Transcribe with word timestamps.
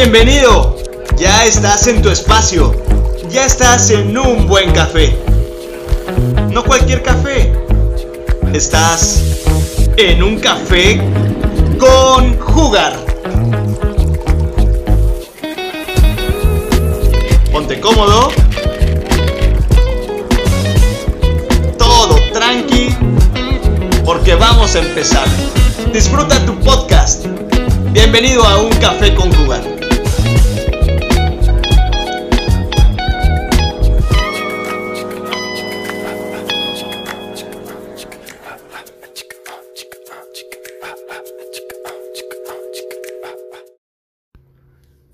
Bienvenido. 0.00 0.76
Ya 1.16 1.44
estás 1.44 1.88
en 1.88 2.00
tu 2.00 2.08
espacio. 2.08 2.72
Ya 3.30 3.44
estás 3.44 3.90
en 3.90 4.16
un 4.16 4.46
buen 4.46 4.70
café. 4.70 5.18
No 6.52 6.62
cualquier 6.62 7.02
café. 7.02 7.52
Estás 8.54 9.20
en 9.96 10.22
un 10.22 10.38
café 10.38 11.00
con 11.80 12.38
jugar. 12.38 12.96
Ponte 17.50 17.80
cómodo. 17.80 18.30
Todo 21.76 22.20
tranqui. 22.32 22.94
Porque 24.04 24.36
vamos 24.36 24.76
a 24.76 24.78
empezar. 24.78 25.26
Disfruta 25.92 26.38
tu 26.46 26.56
podcast. 26.60 27.26
Bienvenido 27.90 28.44
a 28.44 28.58
un 28.58 28.70
café 28.76 29.12
con 29.12 29.32
jugar. 29.32 29.77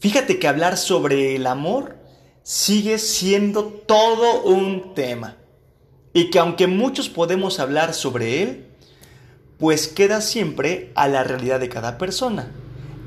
Fíjate 0.04 0.38
que 0.38 0.48
hablar 0.48 0.76
sobre 0.76 1.34
el 1.34 1.46
amor 1.46 1.96
sigue 2.42 2.98
siendo 2.98 3.64
todo 3.64 4.42
un 4.42 4.92
tema. 4.92 5.38
Y 6.12 6.28
que 6.28 6.38
aunque 6.38 6.66
muchos 6.66 7.08
podemos 7.08 7.58
hablar 7.58 7.94
sobre 7.94 8.42
él, 8.42 8.66
pues 9.58 9.88
queda 9.88 10.20
siempre 10.20 10.92
a 10.94 11.08
la 11.08 11.24
realidad 11.24 11.58
de 11.58 11.70
cada 11.70 11.96
persona. 11.96 12.52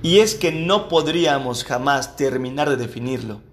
Y 0.02 0.22
es 0.22 0.33
que 0.33 0.52
no 0.52 0.89
podríamos 0.89 1.66
jamás 1.66 2.16
terminar 2.16 2.67
de 2.67 2.77
definirlo. 2.77 3.44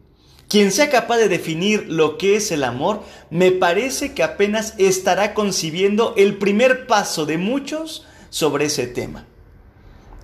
Quien 0.49 0.73
sea 0.73 0.89
capaz 0.89 1.19
de 1.19 1.29
definir 1.29 1.85
lo 1.87 2.17
que 2.17 2.37
es 2.37 2.51
el 2.51 2.65
amor, 2.65 3.03
me 3.29 3.53
parece 3.53 4.15
que 4.15 4.23
apenas 4.23 4.73
estará 4.79 5.35
concibiendo 5.35 6.15
el 6.17 6.39
primer 6.39 6.87
paso 6.87 7.27
de 7.27 7.37
muchos 7.37 8.07
sobre 8.31 8.65
ese 8.65 8.87
tema. 8.87 9.27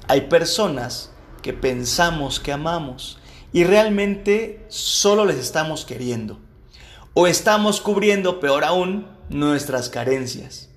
Hay 0.08 0.22
personas 0.22 1.09
que 1.42 1.52
pensamos 1.52 2.40
que 2.40 2.52
amamos 2.52 3.18
y 3.52 3.64
realmente 3.64 4.64
solo 4.68 5.24
les 5.24 5.36
estamos 5.36 5.84
queriendo. 5.84 6.38
O 7.14 7.26
estamos 7.26 7.80
cubriendo, 7.80 8.40
peor 8.40 8.64
aún, 8.64 9.06
nuestras 9.28 9.88
carencias 9.88 10.70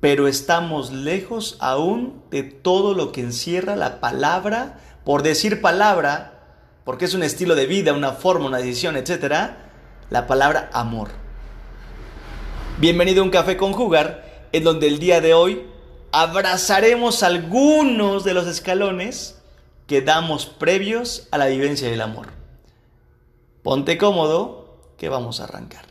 pero 0.00 0.28
estamos 0.28 0.92
lejos 0.92 1.56
aún 1.60 2.22
de 2.30 2.42
todo 2.42 2.94
lo 2.94 3.12
que 3.12 3.20
encierra 3.20 3.76
la 3.76 4.00
palabra, 4.00 4.80
por 5.04 5.22
decir 5.22 5.60
palabra, 5.60 6.40
porque 6.84 7.04
es 7.04 7.14
un 7.14 7.22
estilo 7.22 7.54
de 7.54 7.66
vida, 7.66 7.92
una 7.92 8.12
forma, 8.12 8.46
una 8.46 8.58
decisión, 8.58 8.96
etc., 8.96 9.50
la 10.08 10.26
palabra 10.26 10.70
amor. 10.72 11.08
Bienvenido 12.78 13.20
a 13.20 13.24
un 13.24 13.30
café 13.30 13.58
con 13.58 13.74
jugar, 13.74 14.48
en 14.52 14.64
donde 14.64 14.88
el 14.88 14.98
día 14.98 15.20
de 15.20 15.34
hoy 15.34 15.66
abrazaremos 16.12 17.22
algunos 17.22 18.24
de 18.24 18.34
los 18.34 18.46
escalones 18.46 19.39
que 19.90 20.02
damos 20.02 20.46
previos 20.46 21.26
a 21.32 21.36
la 21.36 21.46
vivencia 21.46 21.90
del 21.90 22.00
amor. 22.00 22.28
Ponte 23.64 23.98
cómodo, 23.98 24.94
que 24.96 25.08
vamos 25.08 25.40
a 25.40 25.44
arrancar. 25.46 25.84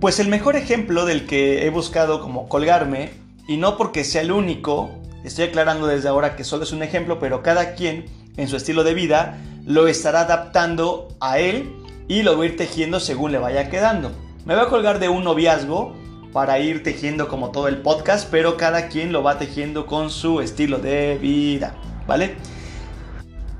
Pues 0.00 0.18
el 0.18 0.26
mejor 0.26 0.56
ejemplo 0.56 1.04
del 1.04 1.28
que 1.28 1.64
he 1.64 1.70
buscado 1.70 2.20
como 2.20 2.48
colgarme, 2.48 3.12
y 3.46 3.56
no 3.56 3.76
porque 3.76 4.02
sea 4.02 4.22
el 4.22 4.32
único, 4.32 4.90
estoy 5.22 5.44
aclarando 5.44 5.86
desde 5.86 6.08
ahora 6.08 6.34
que 6.34 6.42
solo 6.42 6.64
es 6.64 6.72
un 6.72 6.82
ejemplo, 6.82 7.20
pero 7.20 7.44
cada 7.44 7.76
quien 7.76 8.21
en 8.36 8.48
su 8.48 8.56
estilo 8.56 8.84
de 8.84 8.94
vida 8.94 9.38
lo 9.64 9.86
estará 9.86 10.22
adaptando 10.22 11.08
a 11.20 11.38
él 11.38 11.72
y 12.08 12.22
lo 12.22 12.36
va 12.36 12.44
a 12.44 12.46
ir 12.46 12.56
tejiendo 12.56 13.00
según 13.00 13.32
le 13.32 13.38
vaya 13.38 13.70
quedando. 13.70 14.12
Me 14.44 14.54
voy 14.54 14.64
a 14.64 14.68
colgar 14.68 14.98
de 14.98 15.08
un 15.08 15.24
noviazgo 15.24 15.94
para 16.32 16.58
ir 16.58 16.82
tejiendo 16.82 17.28
como 17.28 17.50
todo 17.50 17.68
el 17.68 17.78
podcast, 17.78 18.28
pero 18.30 18.56
cada 18.56 18.88
quien 18.88 19.12
lo 19.12 19.22
va 19.22 19.38
tejiendo 19.38 19.86
con 19.86 20.10
su 20.10 20.40
estilo 20.40 20.78
de 20.78 21.18
vida, 21.20 21.74
¿vale? 22.06 22.36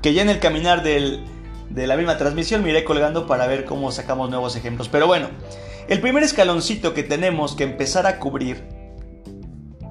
Que 0.01 0.13
ya 0.13 0.23
en 0.23 0.29
el 0.29 0.39
caminar 0.39 0.83
de 0.83 1.21
la 1.69 1.95
misma 1.95 2.17
transmisión 2.17 2.63
me 2.63 2.71
iré 2.71 2.83
colgando 2.83 3.27
para 3.27 3.47
ver 3.47 3.63
cómo 3.63 3.91
sacamos 3.91 4.29
nuevos 4.29 4.55
ejemplos. 4.55 4.89
Pero 4.89 5.07
bueno, 5.07 5.29
el 5.87 6.01
primer 6.01 6.23
escaloncito 6.23 6.93
que 6.93 7.03
tenemos 7.03 7.55
que 7.55 7.63
empezar 7.63 8.07
a 8.07 8.19
cubrir 8.19 8.67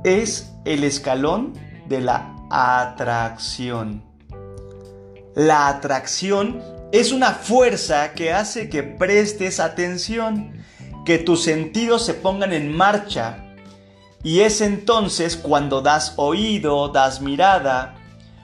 es 0.05 0.53
el 0.65 0.85
escalón 0.85 1.55
de 1.89 2.01
la 2.01 2.35
atracción. 2.51 4.12
La 5.35 5.69
atracción 5.69 6.63
es 6.93 7.11
una 7.11 7.33
fuerza 7.33 8.13
que 8.13 8.33
hace 8.33 8.69
que 8.69 8.83
prestes 8.83 9.61
atención, 9.61 10.63
que 11.07 11.19
tus 11.19 11.43
sentidos 11.43 12.05
se 12.05 12.13
pongan 12.13 12.53
en 12.53 12.71
marcha. 12.71 13.55
Y 14.23 14.41
es 14.41 14.61
entonces 14.61 15.37
cuando 15.37 15.81
das 15.81 16.13
oído, 16.17 16.89
das 16.89 17.23
mirada. 17.23 17.95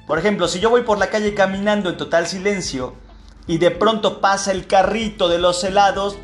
Por 0.07 0.19
ejemplo, 0.19 0.49
si 0.49 0.61
yo 0.61 0.71
voy 0.71 0.83
por 0.83 0.99
la 0.99 1.11
calle 1.11 1.35
caminando 1.35 1.91
en 1.91 1.99
total 1.99 2.27
silencio, 2.27 2.95
y 3.47 3.59
de 3.59 3.71
pronto 3.71 4.21
pasa 4.21 4.53
el 4.53 4.67
carrito 4.67 5.29
de 5.29 5.39
los 5.39 5.65
helados 5.65 6.17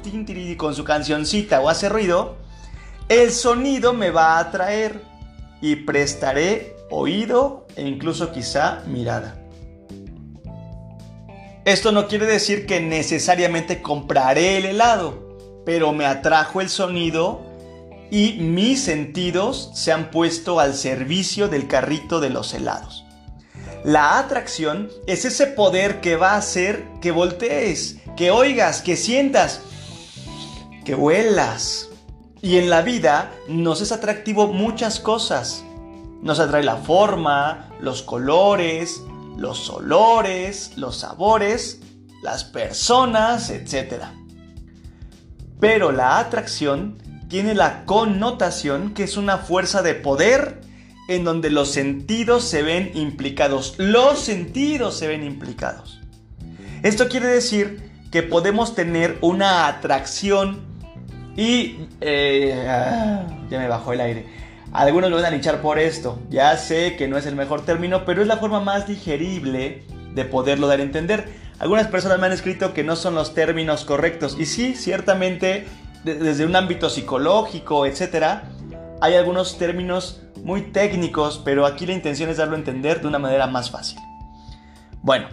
con 0.56 0.74
su 0.74 0.84
cancioncita 0.84 1.60
o 1.60 1.68
hace 1.68 1.88
ruido, 1.88 2.36
el 3.08 3.32
sonido 3.32 3.92
me 3.92 4.10
va 4.10 4.36
a 4.36 4.40
atraer 4.40 5.02
y 5.60 5.76
prestaré 5.76 6.76
oído 6.90 7.66
e 7.76 7.82
incluso 7.82 8.32
quizá 8.32 8.82
mirada. 8.86 9.43
Esto 11.64 11.92
no 11.92 12.08
quiere 12.08 12.26
decir 12.26 12.66
que 12.66 12.80
necesariamente 12.80 13.80
compraré 13.80 14.58
el 14.58 14.66
helado, 14.66 15.62
pero 15.64 15.92
me 15.92 16.04
atrajo 16.04 16.60
el 16.60 16.68
sonido 16.68 17.40
y 18.10 18.34
mis 18.34 18.82
sentidos 18.82 19.70
se 19.72 19.90
han 19.90 20.10
puesto 20.10 20.60
al 20.60 20.74
servicio 20.74 21.48
del 21.48 21.66
carrito 21.66 22.20
de 22.20 22.28
los 22.28 22.52
helados. 22.52 23.06
La 23.82 24.18
atracción 24.18 24.90
es 25.06 25.24
ese 25.24 25.46
poder 25.46 26.02
que 26.02 26.16
va 26.16 26.32
a 26.32 26.38
hacer 26.38 26.84
que 27.00 27.12
voltees, 27.12 27.96
que 28.14 28.30
oigas, 28.30 28.82
que 28.82 28.96
sientas, 28.96 29.62
que 30.84 30.94
huelas. 30.94 31.88
Y 32.42 32.58
en 32.58 32.68
la 32.68 32.82
vida 32.82 33.32
nos 33.48 33.80
es 33.80 33.90
atractivo 33.90 34.48
muchas 34.48 35.00
cosas. 35.00 35.64
Nos 36.20 36.40
atrae 36.40 36.62
la 36.62 36.76
forma, 36.76 37.70
los 37.80 38.02
colores, 38.02 39.02
los 39.36 39.68
olores, 39.70 40.72
los 40.76 40.98
sabores, 40.98 41.80
las 42.22 42.44
personas, 42.44 43.50
etc. 43.50 44.04
Pero 45.60 45.92
la 45.92 46.18
atracción 46.18 46.98
tiene 47.28 47.54
la 47.54 47.84
connotación 47.84 48.94
que 48.94 49.04
es 49.04 49.16
una 49.16 49.38
fuerza 49.38 49.82
de 49.82 49.94
poder 49.94 50.60
en 51.08 51.24
donde 51.24 51.50
los 51.50 51.70
sentidos 51.70 52.44
se 52.44 52.62
ven 52.62 52.92
implicados. 52.94 53.74
Los 53.78 54.20
sentidos 54.20 54.96
se 54.96 55.08
ven 55.08 55.24
implicados. 55.24 56.00
Esto 56.82 57.08
quiere 57.08 57.26
decir 57.28 57.90
que 58.10 58.22
podemos 58.22 58.74
tener 58.74 59.18
una 59.20 59.66
atracción 59.66 60.60
y... 61.36 61.88
Eh, 62.00 62.66
ah, 62.68 63.26
ya 63.50 63.58
me 63.58 63.68
bajó 63.68 63.92
el 63.92 64.00
aire. 64.00 64.26
Algunos 64.74 65.08
lo 65.08 65.16
van 65.16 65.26
a 65.26 65.30
linchar 65.30 65.62
por 65.62 65.78
esto. 65.78 66.18
Ya 66.30 66.56
sé 66.56 66.96
que 66.96 67.06
no 67.06 67.16
es 67.16 67.26
el 67.26 67.36
mejor 67.36 67.64
término, 67.64 68.04
pero 68.04 68.22
es 68.22 68.26
la 68.26 68.38
forma 68.38 68.58
más 68.58 68.88
digerible 68.88 69.84
de 70.14 70.24
poderlo 70.24 70.66
dar 70.66 70.80
a 70.80 70.82
entender. 70.82 71.32
Algunas 71.60 71.86
personas 71.86 72.18
me 72.18 72.26
han 72.26 72.32
escrito 72.32 72.74
que 72.74 72.82
no 72.82 72.96
son 72.96 73.14
los 73.14 73.34
términos 73.34 73.84
correctos. 73.84 74.36
Y 74.36 74.46
sí, 74.46 74.74
ciertamente, 74.74 75.68
desde 76.02 76.44
un 76.44 76.56
ámbito 76.56 76.90
psicológico, 76.90 77.86
etc., 77.86 78.40
hay 79.00 79.14
algunos 79.14 79.58
términos 79.58 80.22
muy 80.42 80.62
técnicos, 80.72 81.40
pero 81.44 81.66
aquí 81.66 81.86
la 81.86 81.92
intención 81.92 82.28
es 82.28 82.38
darlo 82.38 82.56
a 82.56 82.58
entender 82.58 83.00
de 83.00 83.06
una 83.06 83.20
manera 83.20 83.46
más 83.46 83.70
fácil. 83.70 84.00
Bueno, 85.02 85.28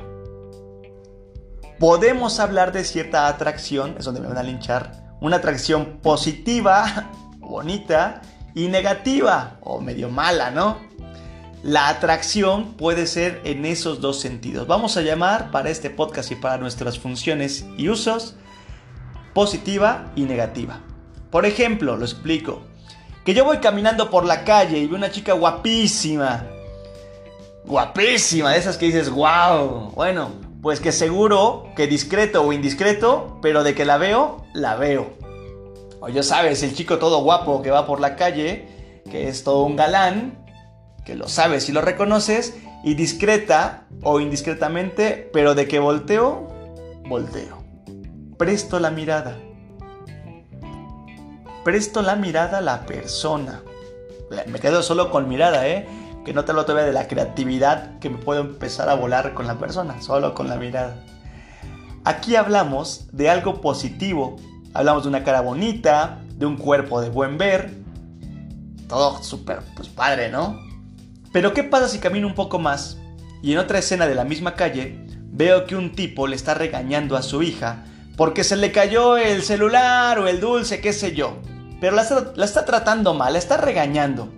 podemos 1.80 2.39
hablar 2.39 2.74
de 2.74 2.83
cierta 2.83 3.27
atracción, 3.27 3.95
es 3.98 4.06
donde 4.06 4.21
me 4.21 4.27
van 4.27 4.38
a 4.38 4.44
linchar, 4.44 5.15
una 5.19 5.38
atracción 5.38 5.98
positiva, 6.04 7.10
bonita, 7.39 8.21
y 8.53 8.68
negativa, 8.68 9.57
o 9.62 9.81
medio 9.81 10.09
mala, 10.09 10.51
¿no? 10.51 10.77
La 11.63 11.89
atracción 11.89 12.74
puede 12.74 13.06
ser 13.06 13.39
en 13.44 13.65
esos 13.65 14.01
dos 14.01 14.19
sentidos. 14.19 14.65
Vamos 14.68 14.98
a 14.98 15.01
llamar 15.01 15.51
para 15.51 15.69
este 15.69 15.89
podcast 15.89 16.31
y 16.31 16.36
para 16.36 16.57
nuestras 16.57 16.98
funciones 16.98 17.65
y 17.77 17.89
usos 17.89 18.36
positiva 19.33 20.12
y 20.15 20.24
negativa. 20.24 20.80
Por 21.30 21.45
ejemplo, 21.45 21.95
lo 21.98 22.03
explico. 22.03 22.63
Que 23.24 23.33
yo 23.33 23.45
voy 23.45 23.59
caminando 23.59 24.09
por 24.09 24.25
la 24.25 24.44
calle 24.44 24.80
y 24.80 24.88
veo 24.88 24.98
una 24.98 25.12
chica 25.12 25.33
guapísima. 25.33 26.48
Guapísima, 27.65 28.51
de 28.51 28.57
esas 28.57 28.77
que 28.77 28.88
dices, 28.88 29.09
wow. 29.09 29.92
Bueno, 29.95 30.31
Pues 30.62 30.80
que 30.80 30.92
seguro 30.92 31.69
que 31.75 31.88
discreto 31.88 32.44
o 32.44 32.53
indiscreto, 32.53 33.39
pero 33.42 33.63
de 33.63 33.74
que 33.74 33.83
la 33.83 33.98
veo, 33.98 34.45
la 34.53 34.75
veo. 34.75 35.20
O 36.01 36.09
ya 36.09 36.24
sabes, 36.24 36.63
el 36.63 36.74
chico 36.74 36.98
todo 36.98 37.24
guapo 37.24 37.62
que 37.62 37.69
va 37.69 37.86
por 37.86 38.00
la 38.00 38.15
calle, 38.15 38.68
que 39.09 39.30
es 39.30 39.44
todo 39.44 39.63
un 39.63 39.75
galán, 39.75 40.44
que 41.06 41.15
lo 41.15 41.27
sabes 41.27 41.69
y 41.69 41.71
lo 41.71 41.81
reconoces, 41.81 42.56
y 42.83 42.95
discreta 42.95 43.86
o 44.01 44.19
indiscretamente, 44.19 45.30
pero 45.31 45.53
de 45.53 45.68
que 45.68 45.77
volteo, 45.77 46.48
volteo. 47.07 47.63
Presto 48.38 48.80
la 48.80 48.89
mirada. 48.89 49.38
Presto 51.63 52.01
la 52.01 52.15
mirada 52.15 52.57
a 52.57 52.62
la 52.62 52.88
persona. 52.88 53.62
Me 54.48 54.59
quedo 54.59 54.81
solo 54.81 55.12
con 55.12 55.30
mirada, 55.30 55.68
¿eh? 55.68 55.88
Que 56.25 56.33
no 56.33 56.45
te 56.45 56.53
lo 56.53 56.65
todavía 56.65 56.88
de 56.88 56.94
la 56.94 57.07
creatividad 57.07 58.00
que 58.00 58.09
me 58.09 58.18
puedo 58.18 58.42
empezar 58.42 58.89
a 58.89 58.95
volar 58.95 59.36
con 59.36 59.45
la 59.45 59.59
persona, 59.59 60.01
solo 60.01 60.33
con 60.33 60.48
la 60.50 60.56
mirada. 60.56 61.03
Aquí 62.03 62.36
hablamos 62.36 63.07
de 63.12 63.30
algo 63.30 63.62
positivo. 63.62 64.38
Hablamos 64.73 65.03
de 65.03 65.09
una 65.09 65.23
cara 65.23 65.41
bonita, 65.41 66.19
de 66.35 66.45
un 66.45 66.57
cuerpo 66.57 67.01
de 67.01 67.09
buen 67.09 67.38
ver. 67.38 67.73
Todo 68.88 69.21
súper, 69.23 69.59
pues 69.75 69.89
padre, 69.89 70.29
¿no? 70.29 70.59
Pero 71.31 71.53
¿qué 71.53 71.63
pasa 71.63 71.88
si 71.88 72.00
camino 72.00 72.27
un 72.27 72.35
poco 72.35 72.59
más 72.59 72.97
y 73.41 73.53
en 73.53 73.57
otra 73.57 73.79
escena 73.79 74.07
de 74.07 74.15
la 74.15 74.23
misma 74.25 74.56
calle 74.56 75.06
veo 75.31 75.65
que 75.65 75.75
un 75.75 75.94
tipo 75.94 76.27
le 76.27 76.35
está 76.35 76.53
regañando 76.53 77.15
a 77.15 77.21
su 77.21 77.41
hija 77.41 77.85
porque 78.18 78.44
se 78.44 78.57
le 78.57 78.71
cayó 78.71 79.18
el 79.18 79.41
celular 79.44 80.19
o 80.19 80.27
el 80.27 80.39
dulce, 80.39 80.81
qué 80.81 80.94
sé 80.94 81.15
yo? 81.15 81.39
Pero 81.79 81.95
la 81.95 82.03
está, 82.03 82.33
la 82.35 82.45
está 82.45 82.65
tratando 82.65 83.13
mal, 83.13 83.33
la 83.33 83.39
está 83.39 83.57
regañando. 83.57 84.29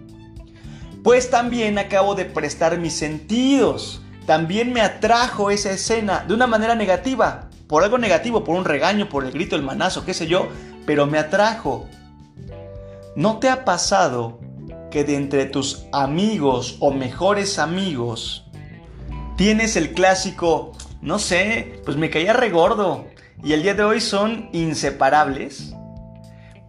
Pues 1.04 1.30
también 1.30 1.78
acabo 1.78 2.16
de 2.16 2.26
prestar 2.26 2.78
mis 2.78 2.94
sentidos. 2.94 4.02
También 4.26 4.72
me 4.72 4.80
atrajo 4.80 5.52
esa 5.52 5.72
escena 5.72 6.24
de 6.26 6.34
una 6.34 6.48
manera 6.48 6.76
negativa. 6.76 7.50
Por 7.74 7.84
algo 7.84 7.98
negativo, 7.98 8.44
por 8.44 8.56
un 8.56 8.66
regaño, 8.66 9.10
por 9.10 9.26
el 9.26 9.32
grito, 9.32 9.56
el 9.56 9.64
manazo, 9.64 10.06
qué 10.06 10.14
sé 10.14 10.28
yo. 10.28 10.48
Pero 10.86 11.08
me 11.08 11.18
atrajo. 11.18 11.88
¿No 13.16 13.40
te 13.40 13.50
ha 13.50 13.66
pasado 13.66 14.40
que 14.92 15.04
de 15.04 15.16
entre 15.16 15.48
tus 15.48 15.88
amigos 15.92 16.78
o 16.82 16.92
mejores 16.92 17.58
amigos 17.58 18.46
tienes 19.38 19.76
el 19.76 19.94
clásico, 19.94 20.74
no 21.02 21.18
sé, 21.18 21.82
pues 21.84 21.98
me 21.98 22.12
caía 22.12 22.34
regordo 22.34 23.08
y 23.44 23.54
el 23.54 23.64
día 23.64 23.74
de 23.74 23.84
hoy 23.84 24.02
son 24.02 24.50
inseparables? 24.54 25.74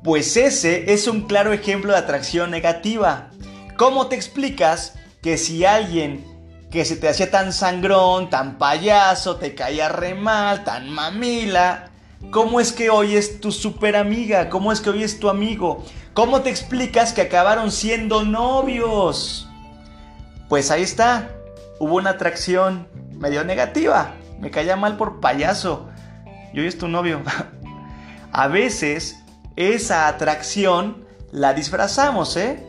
Pues 0.02 0.38
ese 0.38 0.90
es 0.94 1.06
un 1.06 1.26
claro 1.26 1.52
ejemplo 1.52 1.92
de 1.92 1.98
atracción 1.98 2.50
negativa. 2.50 3.28
¿Cómo 3.76 4.06
te 4.06 4.16
explicas 4.16 4.94
que 5.20 5.36
si 5.36 5.66
alguien 5.66 6.24
que 6.74 6.84
se 6.84 6.96
te 6.96 7.08
hacía 7.08 7.30
tan 7.30 7.52
sangrón, 7.52 8.30
tan 8.30 8.58
payaso, 8.58 9.36
te 9.36 9.54
caía 9.54 9.88
re 9.88 10.16
mal, 10.16 10.64
tan 10.64 10.90
mamila, 10.90 11.90
¿cómo 12.32 12.58
es 12.58 12.72
que 12.72 12.90
hoy 12.90 13.14
es 13.14 13.40
tu 13.40 13.52
super 13.52 13.94
amiga? 13.94 14.48
¿Cómo 14.48 14.72
es 14.72 14.80
que 14.80 14.90
hoy 14.90 15.04
es 15.04 15.20
tu 15.20 15.28
amigo? 15.28 15.84
¿Cómo 16.14 16.42
te 16.42 16.50
explicas 16.50 17.12
que 17.12 17.20
acabaron 17.20 17.70
siendo 17.70 18.24
novios? 18.24 19.48
Pues 20.48 20.72
ahí 20.72 20.82
está. 20.82 21.30
Hubo 21.78 21.94
una 21.94 22.10
atracción 22.10 22.88
medio 23.12 23.44
negativa. 23.44 24.16
Me 24.40 24.50
caía 24.50 24.74
mal 24.74 24.96
por 24.96 25.20
payaso. 25.20 25.88
Y 26.52 26.58
hoy 26.58 26.66
es 26.66 26.76
tu 26.76 26.88
novio. 26.88 27.22
A 28.32 28.48
veces 28.48 29.22
esa 29.54 30.08
atracción 30.08 31.06
la 31.30 31.54
disfrazamos, 31.54 32.36
¿eh? 32.36 32.66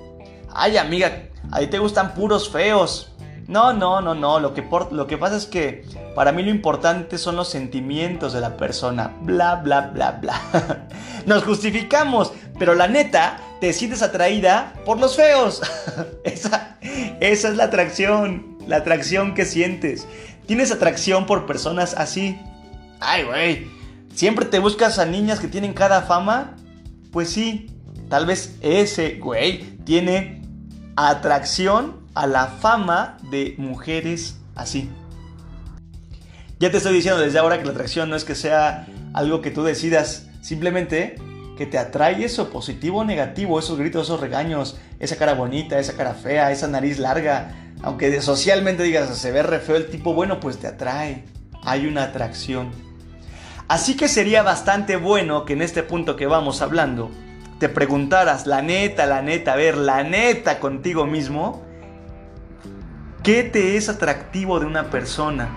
Ay, 0.54 0.78
amiga, 0.78 1.24
ahí 1.52 1.66
te 1.66 1.80
gustan 1.80 2.14
puros 2.14 2.52
feos. 2.52 3.15
No, 3.48 3.74
no, 3.74 4.02
no, 4.02 4.16
no. 4.16 4.40
Lo 4.40 4.54
que, 4.54 4.64
lo 4.92 5.08
que 5.08 5.18
pasa 5.18 5.36
es 5.36 5.46
que 5.46 5.86
para 6.16 6.32
mí 6.32 6.44
lo 6.44 6.50
importante 6.50 7.18
son 7.18 7.36
los 7.36 7.50
sentimientos 7.50 8.34
de 8.34 8.42
la 8.42 8.58
persona. 8.58 9.16
Bla, 9.22 9.56
bla, 9.56 9.82
bla, 9.82 10.12
bla. 10.14 10.88
Nos 11.26 11.44
justificamos, 11.44 12.34
pero 12.58 12.74
la 12.74 12.88
neta, 12.88 13.40
te 13.62 13.74
sientes 13.74 14.02
atraída 14.02 14.74
por 14.86 15.00
los 15.00 15.16
feos. 15.16 15.62
esa, 16.24 16.78
esa 17.20 17.50
es 17.50 17.56
la 17.56 17.66
atracción. 17.66 18.58
La 18.68 18.78
atracción 18.78 19.36
que 19.36 19.46
sientes. 19.46 20.08
¿Tienes 20.48 20.72
atracción 20.72 21.28
por 21.28 21.46
personas 21.46 21.94
así? 21.96 22.40
Ay, 23.00 23.24
güey. 23.24 23.68
¿Siempre 24.14 24.46
te 24.46 24.60
buscas 24.60 24.98
a 24.98 25.06
niñas 25.06 25.40
que 25.40 25.48
tienen 25.48 25.74
cada 25.74 26.02
fama? 26.02 26.56
Pues 27.12 27.30
sí. 27.30 27.70
Tal 28.10 28.26
vez 28.26 28.56
ese 28.62 29.16
güey 29.20 29.78
tiene 29.84 30.45
atracción 30.96 31.98
a 32.14 32.28
la 32.28 32.48
fama 32.48 33.18
de 33.30 33.56
mujeres 33.58 34.38
así. 34.56 34.90
Ya 36.60 36.72
te 36.72 36.78
estoy 36.78 36.94
diciendo 36.94 37.20
desde 37.20 37.38
ahora 37.40 37.60
que 37.60 37.66
la 37.66 37.72
atracción 37.72 38.10
no 38.10 38.16
es 38.16 38.24
que 38.24 38.36
sea 38.36 38.88
algo 39.14 39.42
que 39.42 39.52
tú 39.52 39.64
decidas, 39.64 40.28
simplemente 40.42 41.18
que 41.58 41.66
te 41.66 41.78
atrae 41.78 42.24
eso, 42.24 42.50
positivo 42.50 43.00
o 43.00 43.04
negativo, 43.06 43.60
esos 43.60 43.78
gritos, 43.78 44.08
esos 44.08 44.20
regaños, 44.20 44.78
esa 45.00 45.18
cara 45.18 45.34
bonita, 45.34 45.80
esa 45.80 45.94
cara 45.94 46.14
fea, 46.14 46.52
esa 46.52 46.68
nariz 46.68 47.00
larga, 47.00 47.74
aunque 47.82 48.22
socialmente 48.22 48.84
digas 48.84 49.18
se 49.18 49.32
ve 49.32 49.44
re 49.44 49.60
feo 49.60 49.76
el 49.76 49.88
tipo, 49.88 50.14
bueno, 50.14 50.40
pues 50.40 50.58
te 50.58 50.68
atrae, 50.68 51.26
hay 51.64 51.88
una 51.88 52.04
atracción. 52.04 52.72
Así 53.68 53.98
que 53.98 54.08
sería 54.08 54.44
bastante 54.44 54.96
bueno 54.96 55.44
que 55.44 55.54
en 55.54 55.62
este 55.62 55.84
punto 55.84 56.16
que 56.16 56.28
vamos 56.28 56.62
hablando, 56.62 57.10
te 57.60 57.70
preguntaras, 57.70 58.48
la 58.48 58.62
neta, 58.62 59.06
la 59.06 59.22
neta, 59.22 59.54
a 59.54 59.56
ver, 59.56 59.78
la 59.78 60.04
neta 60.04 60.60
contigo 60.60 61.06
mismo, 61.06 61.64
¿qué 63.24 63.44
te 63.44 63.78
es 63.78 63.90
atractivo 63.90 64.60
de 64.60 64.66
una 64.66 64.90
persona? 64.90 65.50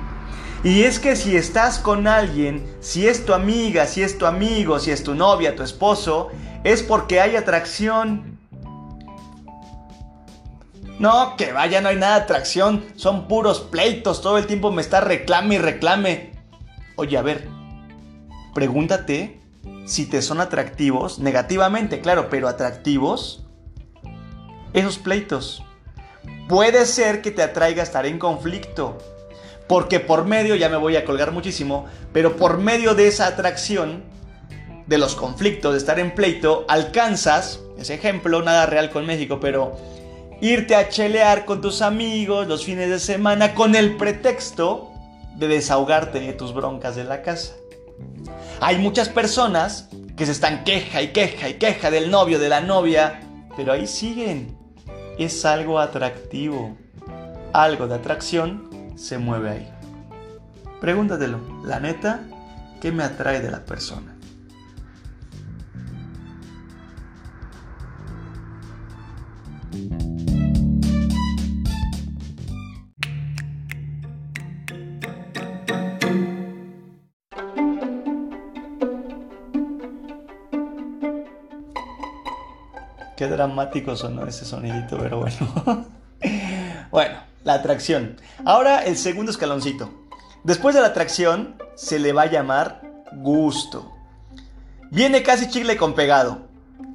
Y 0.65 0.83
es 0.83 0.99
que 0.99 1.17
si 1.17 1.37
estás 1.37 1.79
con 1.79 2.07
alguien, 2.07 2.67
si 2.81 3.07
es 3.07 3.25
tu 3.25 3.33
amiga, 3.33 3.87
si 3.87 4.03
es 4.03 4.19
tu 4.19 4.27
amigo, 4.27 4.79
si 4.79 4.91
es 4.91 5.05
tu 5.05 5.15
novia, 5.15 5.55
tu 5.55 5.63
esposo, 5.63 6.29
es 6.65 6.83
porque 6.83 7.21
hay 7.21 7.37
atracción. 7.37 8.39
No, 10.99 11.37
que 11.37 11.53
vaya, 11.53 11.81
no 11.81 11.89
hay 11.89 11.97
nada 11.97 12.17
de 12.17 12.23
atracción, 12.23 12.85
son 12.97 13.29
puros 13.29 13.61
pleitos, 13.61 14.21
todo 14.21 14.37
el 14.37 14.47
tiempo 14.47 14.73
me 14.73 14.83
está 14.83 15.01
reclame 15.01 15.55
y 15.55 15.59
reclame. 15.59 16.33
Oye, 16.97 17.17
a 17.17 17.23
ver, 17.23 17.47
pregúntate 18.53 19.38
si 19.89 20.05
te 20.05 20.21
son 20.21 20.41
atractivos, 20.41 21.19
negativamente, 21.19 22.01
claro, 22.01 22.29
pero 22.29 22.47
atractivos, 22.47 23.47
esos 24.75 24.99
pleitos. 24.99 25.65
Puede 26.47 26.85
ser 26.85 27.23
que 27.23 27.31
te 27.31 27.43
atraiga 27.43 27.83
estar 27.83 28.05
en 28.05 28.19
conflicto, 28.19 28.99
porque 29.67 29.99
por 29.99 30.27
medio, 30.27 30.57
ya 30.57 30.69
me 30.69 30.77
voy 30.77 30.97
a 30.97 31.07
colgar 31.07 31.33
muchísimo, 31.33 31.87
pero 32.13 32.37
por 32.37 32.59
medio 32.59 32.95
de 32.95 33.09
esa 33.09 33.27
atracción, 33.27 34.05
de 34.87 34.99
los 34.99 35.15
conflictos, 35.15 35.73
de 35.73 35.79
estar 35.79 35.99
en 35.99 36.15
pleito, 36.15 36.67
alcanzas, 36.69 37.61
ese 37.79 37.95
ejemplo, 37.95 38.43
nada 38.43 38.67
real 38.67 38.91
con 38.91 39.07
México, 39.07 39.39
pero 39.41 39.75
irte 40.43 40.77
a 40.77 40.91
chelear 40.91 41.47
con 41.47 41.63
tus 41.63 41.81
amigos 41.81 42.47
los 42.47 42.65
fines 42.65 42.91
de 42.91 42.99
semana 42.99 43.55
con 43.55 43.75
el 43.75 43.97
pretexto 43.97 44.91
de 45.37 45.49
desahogarte 45.49 46.21
de 46.21 46.33
tus 46.35 46.53
broncas 46.53 46.95
de 46.95 47.05
la 47.05 47.23
casa. 47.23 47.55
Hay 48.61 48.79
muchas 48.79 49.09
personas 49.09 49.89
que 50.17 50.27
se 50.27 50.33
están 50.33 50.65
queja 50.65 51.01
y 51.01 51.09
queja 51.13 51.49
y 51.49 51.55
queja 51.55 51.93
del 51.93 52.11
novio, 52.11 52.41
de 52.41 52.49
la 52.49 52.61
novia, 52.61 53.21
pero 53.57 53.73
ahí 53.73 53.87
siguen. 53.87 54.59
Es 55.17 55.45
algo 55.45 55.79
atractivo. 55.79 56.77
Algo 57.53 57.87
de 57.87 57.95
atracción 57.95 58.93
se 58.97 59.19
mueve 59.19 59.51
ahí. 59.51 59.73
Pregúntatelo, 60.81 61.41
la 61.65 61.79
neta, 61.79 62.21
¿qué 62.81 62.91
me 62.91 63.05
atrae 63.05 63.41
de 63.41 63.51
la 63.51 63.65
persona? 63.65 64.18
Dramático 83.39 83.95
sonó 83.95 84.27
ese 84.27 84.45
sonidito, 84.45 84.99
pero 84.99 85.21
bueno. 85.21 85.87
bueno, 86.91 87.19
la 87.45 87.55
atracción. 87.55 88.17
Ahora 88.45 88.85
el 88.85 88.97
segundo 88.97 89.31
escaloncito. 89.31 89.91
Después 90.43 90.75
de 90.75 90.81
la 90.81 90.89
atracción 90.89 91.57
se 91.77 91.99
le 91.99 92.13
va 92.13 92.23
a 92.23 92.31
llamar 92.31 92.83
gusto. 93.13 93.93
Viene 94.91 95.23
casi 95.23 95.49
chicle 95.49 95.77
con 95.77 95.95
pegado. 95.95 96.49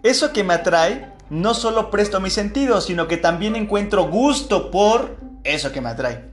Eso 0.04 0.34
que 0.34 0.44
me 0.44 0.54
atrae, 0.54 1.14
no 1.30 1.54
solo 1.54 1.90
presto 1.90 2.20
mis 2.20 2.34
sentidos, 2.34 2.86
sino 2.86 3.08
que 3.08 3.18
también 3.18 3.56
encuentro 3.56 4.10
gusto 4.10 4.70
por 4.70 5.18
eso 5.44 5.72
que 5.72 5.82
me 5.82 5.90
atrae. 5.90 6.30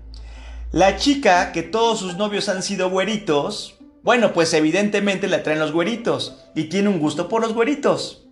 La 0.72 0.96
chica 0.96 1.52
que 1.52 1.62
todos 1.62 2.00
sus 2.00 2.16
novios 2.16 2.48
han 2.48 2.62
sido 2.62 2.90
güeritos, 2.90 3.78
bueno, 4.02 4.32
pues 4.32 4.52
evidentemente 4.54 5.28
le 5.28 5.36
atraen 5.36 5.60
los 5.60 5.72
güeritos 5.72 6.46
y 6.54 6.64
tiene 6.64 6.88
un 6.88 6.98
gusto 6.98 7.28
por 7.28 7.42
los 7.42 7.54
güeritos. 7.54 8.29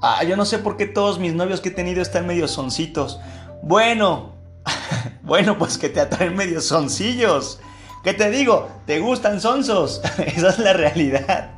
Ah, 0.00 0.22
yo 0.24 0.36
no 0.36 0.44
sé 0.44 0.58
por 0.58 0.76
qué 0.76 0.86
todos 0.86 1.18
mis 1.18 1.34
novios 1.34 1.60
que 1.60 1.70
he 1.70 1.72
tenido 1.72 2.02
están 2.02 2.26
medio 2.26 2.48
soncitos. 2.48 3.20
Bueno, 3.62 4.38
Bueno, 5.22 5.58
pues 5.58 5.78
que 5.78 5.88
te 5.88 6.00
atraen 6.00 6.36
medio 6.36 6.60
soncillos. 6.60 7.60
¿Qué 8.04 8.14
te 8.14 8.30
digo? 8.30 8.68
¿Te 8.86 9.00
gustan 9.00 9.40
sonsos? 9.40 10.00
Esa 10.18 10.50
es 10.50 10.58
la 10.58 10.72
realidad. 10.72 11.50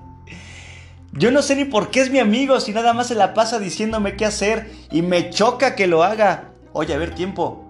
Yo 1.12 1.30
no 1.30 1.42
sé 1.42 1.56
ni 1.56 1.64
por 1.64 1.90
qué 1.90 2.00
es 2.00 2.10
mi 2.10 2.18
amigo 2.18 2.60
si 2.60 2.72
nada 2.72 2.94
más 2.94 3.08
se 3.08 3.14
la 3.14 3.34
pasa 3.34 3.58
diciéndome 3.58 4.16
qué 4.16 4.26
hacer 4.26 4.70
y 4.90 5.02
me 5.02 5.30
choca 5.30 5.74
que 5.74 5.86
lo 5.86 6.04
haga. 6.04 6.52
Oye, 6.72 6.94
a 6.94 6.98
ver, 6.98 7.14
tiempo. 7.14 7.64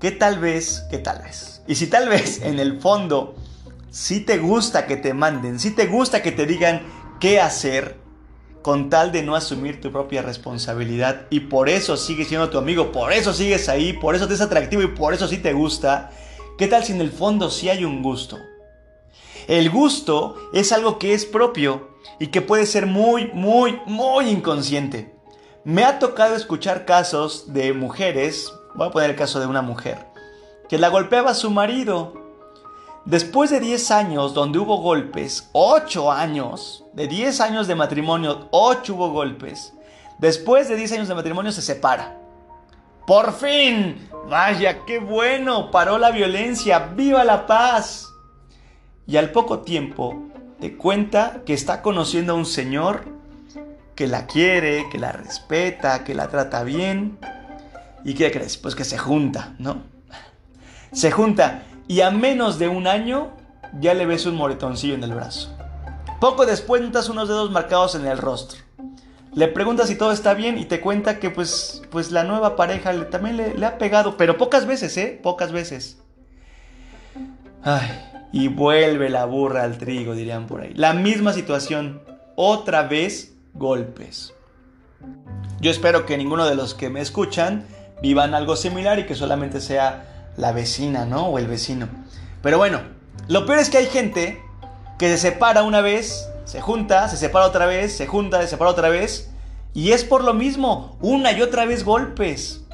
¿Qué 0.00 0.10
tal 0.10 0.38
vez? 0.38 0.86
¿Qué 0.90 0.98
tal 0.98 1.22
vez? 1.22 1.62
Y 1.66 1.74
si 1.74 1.86
tal 1.86 2.08
vez 2.08 2.42
en 2.42 2.58
el 2.58 2.80
fondo 2.80 3.34
si 3.90 4.20
te 4.20 4.38
gusta 4.38 4.86
que 4.86 4.96
te 4.96 5.14
manden, 5.14 5.58
si 5.58 5.70
te 5.70 5.86
gusta 5.86 6.22
que 6.22 6.30
te 6.30 6.46
digan 6.46 6.82
qué 7.20 7.40
hacer, 7.40 7.98
con 8.62 8.90
tal 8.90 9.12
de 9.12 9.22
no 9.22 9.34
asumir 9.34 9.80
tu 9.80 9.92
propia 9.92 10.22
responsabilidad 10.22 11.26
y 11.30 11.40
por 11.40 11.68
eso 11.68 11.96
sigues 11.96 12.28
siendo 12.28 12.50
tu 12.50 12.58
amigo, 12.58 12.92
por 12.92 13.12
eso 13.12 13.32
sigues 13.32 13.68
ahí, 13.68 13.92
por 13.92 14.14
eso 14.14 14.28
te 14.28 14.34
es 14.34 14.40
atractivo 14.40 14.82
y 14.82 14.88
por 14.88 15.14
eso 15.14 15.28
sí 15.28 15.38
te 15.38 15.52
gusta, 15.52 16.10
¿qué 16.56 16.66
tal 16.66 16.84
si 16.84 16.92
en 16.92 17.00
el 17.00 17.10
fondo 17.10 17.50
sí 17.50 17.68
hay 17.68 17.84
un 17.84 18.02
gusto? 18.02 18.38
El 19.46 19.70
gusto 19.70 20.36
es 20.52 20.72
algo 20.72 20.98
que 20.98 21.14
es 21.14 21.24
propio 21.24 21.88
y 22.18 22.26
que 22.26 22.42
puede 22.42 22.66
ser 22.66 22.86
muy, 22.86 23.30
muy, 23.32 23.80
muy 23.86 24.28
inconsciente. 24.28 25.14
Me 25.64 25.84
ha 25.84 25.98
tocado 25.98 26.34
escuchar 26.34 26.84
casos 26.84 27.52
de 27.52 27.72
mujeres, 27.72 28.52
voy 28.74 28.88
a 28.88 28.90
poner 28.90 29.10
el 29.10 29.16
caso 29.16 29.40
de 29.40 29.46
una 29.46 29.62
mujer, 29.62 30.06
que 30.68 30.78
la 30.78 30.88
golpeaba 30.88 31.30
a 31.30 31.34
su 31.34 31.50
marido 31.50 32.27
Después 33.08 33.48
de 33.48 33.58
10 33.58 33.90
años 33.90 34.34
donde 34.34 34.58
hubo 34.58 34.82
golpes, 34.82 35.48
8 35.52 36.12
años, 36.12 36.84
de 36.92 37.08
10 37.08 37.40
años 37.40 37.66
de 37.66 37.74
matrimonio, 37.74 38.48
8 38.50 38.94
hubo 38.94 39.10
golpes. 39.12 39.72
Después 40.18 40.68
de 40.68 40.76
10 40.76 40.92
años 40.92 41.08
de 41.08 41.14
matrimonio 41.14 41.50
se 41.50 41.62
separa. 41.62 42.18
Por 43.06 43.32
fin, 43.32 44.10
vaya, 44.28 44.84
qué 44.84 44.98
bueno, 44.98 45.70
paró 45.70 45.96
la 45.96 46.10
violencia, 46.10 46.80
viva 46.80 47.24
la 47.24 47.46
paz. 47.46 48.12
Y 49.06 49.16
al 49.16 49.32
poco 49.32 49.60
tiempo 49.60 50.24
te 50.60 50.76
cuenta 50.76 51.40
que 51.46 51.54
está 51.54 51.80
conociendo 51.80 52.34
a 52.34 52.36
un 52.36 52.44
señor 52.44 53.06
que 53.94 54.06
la 54.06 54.26
quiere, 54.26 54.86
que 54.90 54.98
la 54.98 55.12
respeta, 55.12 56.04
que 56.04 56.14
la 56.14 56.28
trata 56.28 56.62
bien. 56.62 57.18
¿Y 58.04 58.12
qué 58.12 58.30
crees? 58.30 58.58
Pues 58.58 58.74
que 58.74 58.84
se 58.84 58.98
junta, 58.98 59.54
¿no? 59.58 59.80
Se 60.92 61.10
junta 61.10 61.62
y 61.88 62.02
a 62.02 62.10
menos 62.10 62.58
de 62.58 62.68
un 62.68 62.86
año 62.86 63.32
ya 63.80 63.94
le 63.94 64.06
ves 64.06 64.26
un 64.26 64.36
moretoncillo 64.36 64.94
en 64.94 65.02
el 65.02 65.14
brazo. 65.14 65.56
Poco 66.20 66.46
después 66.46 66.82
notas 66.82 67.08
unos 67.08 67.28
dedos 67.28 67.50
marcados 67.50 67.94
en 67.94 68.06
el 68.06 68.18
rostro. 68.18 68.60
Le 69.34 69.48
preguntas 69.48 69.88
si 69.88 69.96
todo 69.96 70.12
está 70.12 70.34
bien 70.34 70.58
y 70.58 70.64
te 70.64 70.80
cuenta 70.80 71.18
que 71.18 71.30
pues, 71.30 71.82
pues 71.90 72.10
la 72.10 72.24
nueva 72.24 72.56
pareja 72.56 72.92
también 73.10 73.36
le, 73.36 73.54
le 73.54 73.66
ha 73.66 73.78
pegado, 73.78 74.16
pero 74.16 74.36
pocas 74.36 74.66
veces, 74.66 74.96
¿eh? 74.96 75.18
Pocas 75.22 75.52
veces. 75.52 75.98
Ay, 77.62 77.88
y 78.32 78.48
vuelve 78.48 79.08
la 79.08 79.24
burra 79.24 79.62
al 79.64 79.78
trigo, 79.78 80.14
dirían 80.14 80.46
por 80.46 80.62
ahí. 80.62 80.72
La 80.74 80.92
misma 80.92 81.32
situación, 81.32 82.02
otra 82.36 82.82
vez 82.82 83.34
golpes. 83.54 84.34
Yo 85.60 85.70
espero 85.70 86.06
que 86.06 86.16
ninguno 86.16 86.46
de 86.46 86.54
los 86.54 86.74
que 86.74 86.90
me 86.90 87.00
escuchan 87.00 87.64
vivan 88.02 88.34
algo 88.34 88.56
similar 88.56 88.98
y 88.98 89.06
que 89.06 89.14
solamente 89.14 89.60
sea 89.60 90.07
la 90.38 90.52
vecina, 90.52 91.04
¿no? 91.04 91.26
O 91.26 91.38
el 91.38 91.46
vecino. 91.46 91.88
Pero 92.42 92.56
bueno, 92.56 92.80
lo 93.26 93.44
peor 93.44 93.58
es 93.58 93.68
que 93.68 93.78
hay 93.78 93.86
gente 93.86 94.40
que 94.98 95.08
se 95.08 95.18
separa 95.18 95.64
una 95.64 95.80
vez, 95.82 96.28
se 96.44 96.60
junta, 96.60 97.08
se 97.08 97.16
separa 97.16 97.46
otra 97.46 97.66
vez, 97.66 97.94
se 97.96 98.06
junta, 98.06 98.40
se 98.40 98.48
separa 98.48 98.70
otra 98.70 98.88
vez. 98.88 99.30
Y 99.74 99.92
es 99.92 100.04
por 100.04 100.24
lo 100.24 100.32
mismo, 100.32 100.96
una 101.00 101.32
y 101.32 101.42
otra 101.42 101.66
vez 101.66 101.84
golpes. 101.84 102.64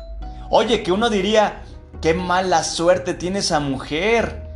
Oye, 0.51 0.83
que 0.83 0.93
uno 0.93 1.11
diría, 1.11 1.63
qué 2.01 2.15
mala 2.15 2.63
suerte 2.63 3.15
tiene 3.15 3.41
esa 3.41 3.61
mujer. 3.61 4.47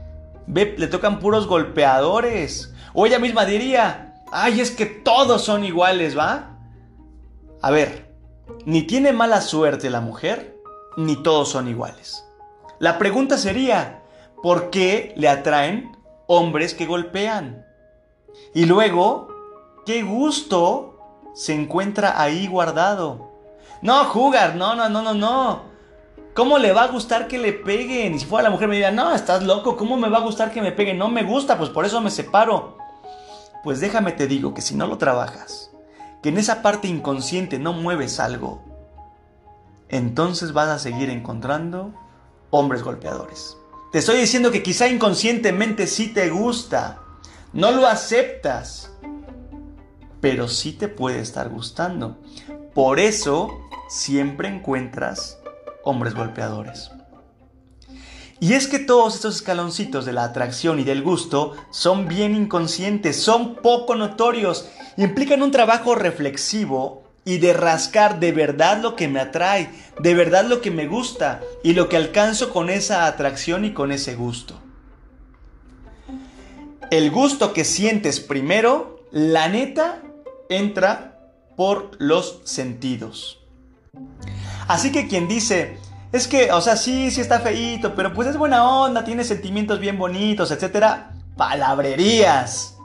Ve, 0.47 0.75
le 0.79 0.87
tocan 0.87 1.19
puros 1.19 1.47
golpeadores. 1.47 2.73
O 2.93 3.07
ella 3.07 3.19
misma 3.19 3.45
diría, 3.45 4.23
ay, 4.31 4.61
es 4.61 4.71
que 4.71 4.87
todos 4.87 5.43
son 5.43 5.65
iguales, 5.65 6.17
¿va? 6.17 6.59
A 7.61 7.71
ver, 7.71 8.15
ni 8.67 8.83
tiene 8.83 9.13
mala 9.13 9.41
suerte 9.41 9.91
la 9.91 10.01
mujer, 10.01 10.57
ni 10.97 11.17
todos 11.23 11.49
son 11.49 11.69
iguales. 11.69 12.28
La 12.79 12.99
pregunta 12.99 13.39
sería, 13.39 14.03
¿por 14.43 14.71
qué 14.71 15.13
le 15.17 15.29
atraen 15.29 15.97
hombres 16.27 16.75
que 16.75 16.87
golpean? 16.87 17.67
Y 18.55 18.67
luego, 18.67 19.29
¿qué 19.85 20.03
gusto 20.03 20.99
se 21.35 21.55
encuentra 21.55 22.21
ahí 22.21 22.47
guardado? 22.47 23.33
No, 23.83 24.05
jugar, 24.05 24.55
no, 24.55 24.75
no, 24.75 24.89
no, 24.89 25.03
no, 25.03 25.15
no. 25.15 25.63
¿Cómo 26.35 26.59
le 26.59 26.73
va 26.73 26.85
a 26.85 26.89
gustar 26.89 27.27
que 27.27 27.39
le 27.39 27.53
peguen? 27.53 28.15
Y 28.15 28.21
si 28.21 28.27
fuera 28.27 28.45
la 28.45 28.51
mujer 28.51 28.69
me 28.69 28.77
diría, 28.77 28.93
no, 28.93 29.13
estás 29.13 29.43
loco, 29.43 29.77
¿cómo 29.77 29.97
me 29.97 30.09
va 30.09 30.19
a 30.19 30.23
gustar 30.23 30.53
que 30.53 30.63
me 30.63 30.71
peguen? 30.71 30.99
No 30.99 31.09
me 31.09 31.25
gusta, 31.25 31.59
pues 31.59 31.71
por 31.71 31.85
eso 31.85 32.01
me 32.01 32.11
separo. 32.11 32.79
Pues 33.65 33.81
déjame 33.81 34.13
te 34.13 34.29
digo 34.29 34.55
que 34.55 34.63
si 34.63 34.77
no 34.77 34.87
lo 34.87 34.99
trabajas, 34.99 35.73
que 36.23 36.29
en 36.29 36.39
esa 36.39 36.63
parte 36.63 36.87
inconsciente 36.87 37.59
no 37.59 37.73
mueves 37.73 38.21
algo, 38.21 38.63
entonces 39.89 40.53
vas 40.53 40.69
a 40.69 40.79
seguir 40.79 41.11
encontrando 41.11 41.93
hombres 42.51 42.83
golpeadores. 42.83 43.57
Te 43.93 43.99
estoy 43.99 44.19
diciendo 44.19 44.51
que 44.51 44.63
quizá 44.63 44.89
inconscientemente 44.89 45.87
sí 45.87 46.09
te 46.13 46.29
gusta, 46.29 47.01
no 47.53 47.71
lo 47.71 47.87
aceptas, 47.87 48.91
pero 50.21 50.49
sí 50.49 50.73
te 50.73 50.89
puede 50.89 51.21
estar 51.21 51.49
gustando. 51.49 52.19
Por 52.75 53.01
eso 53.01 53.49
siempre 53.89 54.49
encuentras 54.49 55.39
hombres 55.85 56.15
golpeadores. 56.15 56.91
Y 58.41 58.53
es 58.53 58.69
que 58.69 58.79
todos 58.79 59.17
estos 59.17 59.37
escaloncitos 59.37 60.05
de 60.05 60.13
la 60.13 60.25
atracción 60.25 60.79
y 60.79 60.85
del 60.85 61.03
gusto 61.03 61.55
son 61.71 62.07
bien 62.07 62.37
inconscientes, 62.37 63.21
son 63.21 63.57
poco 63.57 63.97
notorios, 63.97 64.69
implican 64.97 65.43
un 65.43 65.51
trabajo 65.51 65.97
reflexivo 65.97 67.08
y 67.29 67.37
de 67.37 67.53
rascar 67.53 68.21
de 68.21 68.33
verdad 68.33 68.81
lo 68.81 68.97
que 68.97 69.07
me 69.07 69.21
atrae, 69.21 69.69
de 70.01 70.15
verdad 70.15 70.47
lo 70.47 70.63
que 70.63 70.71
me 70.71 70.87
gusta 70.87 71.43
y 71.63 71.75
lo 71.75 71.91
que 71.91 71.99
alcanzo 71.99 72.55
con 72.55 72.71
esa 72.71 73.05
atracción 73.05 73.67
y 73.67 73.75
con 73.75 73.93
ese 73.93 74.15
gusto. 74.15 74.59
El 76.91 77.11
gusto 77.11 77.53
que 77.53 77.67
sientes 77.67 78.19
primero, 78.19 79.05
la 79.11 79.47
neta, 79.51 80.01
entra 80.49 81.19
por 81.55 81.91
los 81.99 82.41
sentidos. 82.45 83.45
Así 84.67 84.91
que 84.91 85.07
quien 85.07 85.29
dice, 85.29 85.77
es 86.13 86.29
que, 86.29 86.51
o 86.51 86.63
sea, 86.63 86.77
sí, 86.77 87.11
sí 87.11 87.21
está 87.21 87.41
feíto, 87.41 87.95
pero 87.95 88.15
pues 88.15 88.27
es 88.27 88.39
buena 88.39 88.67
onda, 88.67 89.05
tiene 89.05 89.23
sentimientos 89.23 89.81
bien 89.81 89.99
bonitos, 89.99 90.51
etc. 90.51 91.11
Palabrerías. 91.37 92.79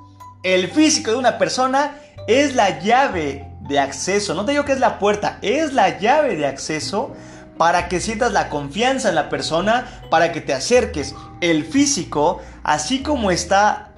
El 0.44 0.70
físico 0.70 1.12
de 1.12 1.18
una 1.18 1.38
persona 1.38 1.96
es 2.28 2.56
la 2.56 2.82
llave 2.82 3.53
de 3.68 3.80
acceso. 3.80 4.34
No 4.34 4.46
te 4.46 4.52
digo 4.52 4.66
que 4.66 4.74
es 4.74 4.80
la 4.80 5.00
puerta, 5.00 5.40
es 5.42 5.74
la 5.74 6.00
llave 6.00 6.36
de 6.36 6.46
acceso 6.46 7.14
para 7.58 7.88
que 7.88 8.00
sientas 8.00 8.32
la 8.32 8.50
confianza 8.50 9.10
en 9.10 9.16
la 9.16 9.30
persona, 9.30 10.02
para 10.10 10.32
que 10.32 10.42
te 10.42 10.54
acerques. 10.54 11.16
El 11.42 11.66
físico, 11.66 12.42
así 12.64 13.04
como 13.04 13.32
está 13.32 13.94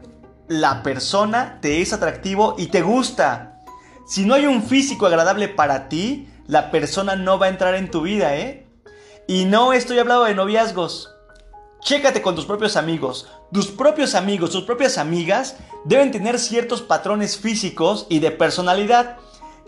la 0.48 0.84
persona, 0.84 1.60
te 1.62 1.82
es 1.82 1.94
atractivo 1.94 2.56
y 2.58 2.68
te 2.68 2.82
gusta. 2.82 3.64
Si 4.08 4.26
no 4.26 4.36
hay 4.36 4.46
un 4.46 4.62
físico 4.62 5.08
agradable 5.08 5.48
para 5.48 5.90
ti, 5.90 6.30
la 6.48 6.70
persona 6.70 7.16
no 7.16 7.40
va 7.40 7.48
a 7.48 7.50
entrar 7.50 7.74
en 7.76 7.90
tu 7.90 8.02
vida, 8.02 8.36
¿eh? 8.36 8.68
Y 9.28 9.46
no 9.46 9.74
estoy 9.74 9.98
hablando 9.98 10.26
de 10.26 10.36
noviazgos. 10.36 11.12
Chécate 11.82 12.22
con 12.22 12.36
tus 12.36 12.46
propios 12.46 12.78
amigos. 12.78 13.28
Tus 13.52 13.68
propios 13.68 14.14
amigos, 14.14 14.52
tus 14.52 14.64
propias 14.64 15.00
amigas 15.00 15.58
deben 15.86 16.12
tener 16.12 16.40
ciertos 16.40 16.82
patrones 16.82 17.38
físicos 17.38 18.06
y 18.10 18.20
de 18.20 18.32
personalidad 18.32 19.18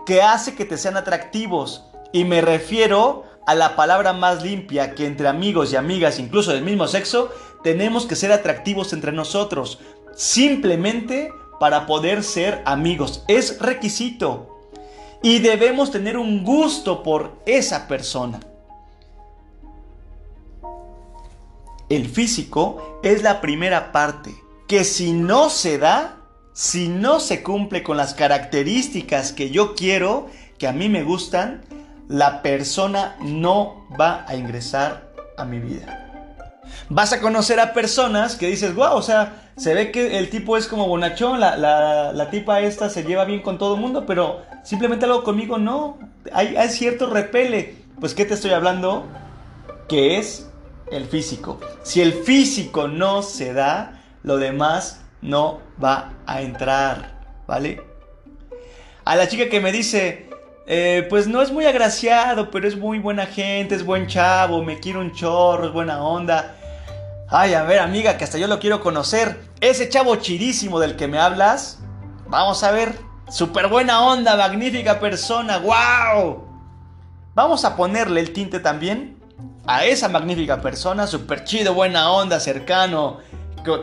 que 0.07 0.21
hace 0.21 0.55
que 0.55 0.63
te 0.63 0.77
sean 0.77 0.95
atractivos. 0.95 1.83
Y 2.13 2.23
me 2.23 2.39
refiero 2.39 3.25
a 3.45 3.53
la 3.55 3.75
palabra 3.75 4.13
más 4.13 4.41
limpia 4.41 4.95
que 4.95 5.05
entre 5.05 5.27
amigos 5.27 5.73
y 5.73 5.75
amigas, 5.75 6.17
incluso 6.17 6.53
del 6.53 6.63
mismo 6.63 6.87
sexo, 6.87 7.29
tenemos 7.61 8.05
que 8.05 8.15
ser 8.15 8.31
atractivos 8.31 8.93
entre 8.93 9.11
nosotros. 9.11 9.79
Simplemente 10.15 11.29
para 11.59 11.85
poder 11.85 12.23
ser 12.23 12.61
amigos. 12.65 13.25
Es 13.27 13.59
requisito. 13.59 14.69
Y 15.21 15.39
debemos 15.39 15.91
tener 15.91 16.17
un 16.17 16.45
gusto 16.45 17.03
por 17.03 17.33
esa 17.45 17.89
persona. 17.89 18.39
El 21.89 22.07
físico 22.07 23.01
es 23.03 23.23
la 23.23 23.41
primera 23.41 23.91
parte, 23.91 24.33
que 24.69 24.85
si 24.85 25.11
no 25.11 25.49
se 25.49 25.77
da, 25.77 26.16
si 26.57 26.87
no 26.87 27.19
se 27.19 27.43
cumple 27.43 27.83
con 27.83 27.97
las 27.97 28.15
características 28.15 29.31
que 29.31 29.51
yo 29.51 29.75
quiero, 29.75 30.25
que 30.57 30.67
a 30.67 30.71
mí 30.71 30.89
me 30.89 31.03
gustan, 31.03 31.61
la 32.07 32.41
persona 32.41 33.15
no 33.19 33.85
va 33.99 34.25
a 34.27 34.35
ingresar 34.35 35.11
a 35.37 35.45
mi 35.45 35.59
vida. 35.59 36.63
Vas 36.89 37.13
a 37.13 37.21
conocer 37.21 37.59
a 37.59 37.73
personas 37.73 38.35
que 38.37 38.47
dices, 38.47 38.73
wow, 38.73 38.95
o 38.95 39.03
sea, 39.03 39.51
se 39.55 39.75
ve 39.75 39.91
que 39.91 40.17
el 40.17 40.31
tipo 40.31 40.57
es 40.57 40.65
como 40.65 40.87
bonachón, 40.87 41.39
la, 41.39 41.57
la, 41.57 42.29
tipa 42.31 42.61
esta 42.61 42.89
se 42.89 43.03
lleva 43.03 43.25
bien 43.25 43.43
con 43.43 43.59
todo 43.59 43.75
el 43.75 43.81
mundo, 43.81 44.07
pero 44.07 44.41
simplemente 44.63 45.05
algo 45.05 45.23
conmigo 45.23 45.59
no. 45.59 45.99
Hay, 46.33 46.55
hay 46.55 46.69
cierto 46.69 47.05
repele. 47.05 47.75
Pues, 47.99 48.15
¿qué 48.15 48.25
te 48.25 48.33
estoy 48.33 48.53
hablando? 48.53 49.05
Que 49.87 50.17
es 50.17 50.49
el 50.89 51.05
físico. 51.05 51.59
Si 51.83 52.01
el 52.01 52.13
físico 52.13 52.87
no 52.87 53.21
se 53.21 53.53
da, 53.53 54.01
lo 54.23 54.37
demás 54.37 55.01
no 55.21 55.59
va 55.83 56.13
a 56.25 56.41
entrar, 56.41 57.19
¿vale? 57.47 57.81
A 59.05 59.15
la 59.15 59.27
chica 59.27 59.49
que 59.49 59.61
me 59.61 59.71
dice, 59.71 60.29
eh, 60.67 61.05
pues 61.09 61.27
no 61.27 61.41
es 61.41 61.51
muy 61.51 61.65
agraciado, 61.65 62.51
pero 62.51 62.67
es 62.67 62.77
muy 62.77 62.99
buena 62.99 63.25
gente, 63.25 63.75
es 63.75 63.85
buen 63.85 64.07
chavo, 64.07 64.63
me 64.63 64.79
quiere 64.79 64.99
un 64.99 65.13
chorro, 65.13 65.67
es 65.67 65.73
buena 65.73 66.03
onda. 66.03 66.55
Ay, 67.29 67.53
a 67.53 67.63
ver, 67.63 67.79
amiga, 67.79 68.17
que 68.17 68.23
hasta 68.23 68.37
yo 68.37 68.47
lo 68.47 68.59
quiero 68.59 68.81
conocer. 68.81 69.39
Ese 69.61 69.89
chavo 69.89 70.17
chidísimo 70.17 70.79
del 70.79 70.95
que 70.95 71.07
me 71.07 71.19
hablas, 71.19 71.79
vamos 72.27 72.63
a 72.63 72.71
ver. 72.71 72.95
Súper 73.29 73.67
buena 73.67 74.01
onda, 74.01 74.37
magnífica 74.37 74.99
persona, 74.99 75.57
wow. 75.57 76.45
Vamos 77.35 77.65
a 77.65 77.75
ponerle 77.75 78.21
el 78.21 78.31
tinte 78.31 78.59
también 78.61 79.17
a 79.65 79.83
esa 79.83 80.07
magnífica 80.07 80.61
persona, 80.61 81.07
súper 81.07 81.43
chido, 81.43 81.73
buena 81.73 82.09
onda, 82.11 82.39
cercano, 82.39 83.19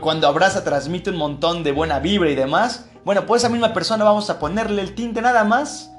cuando 0.00 0.26
abraza 0.26 0.64
transmite 0.64 1.10
un 1.10 1.16
montón 1.16 1.62
de 1.62 1.72
buena 1.72 1.98
vibra 1.98 2.30
y 2.30 2.34
demás. 2.34 2.86
Bueno, 3.04 3.26
pues 3.26 3.42
esa 3.42 3.50
misma 3.50 3.72
persona 3.72 4.04
vamos 4.04 4.30
a 4.30 4.38
ponerle 4.38 4.82
el 4.82 4.94
tinte 4.94 5.20
nada 5.20 5.44
más 5.44 5.92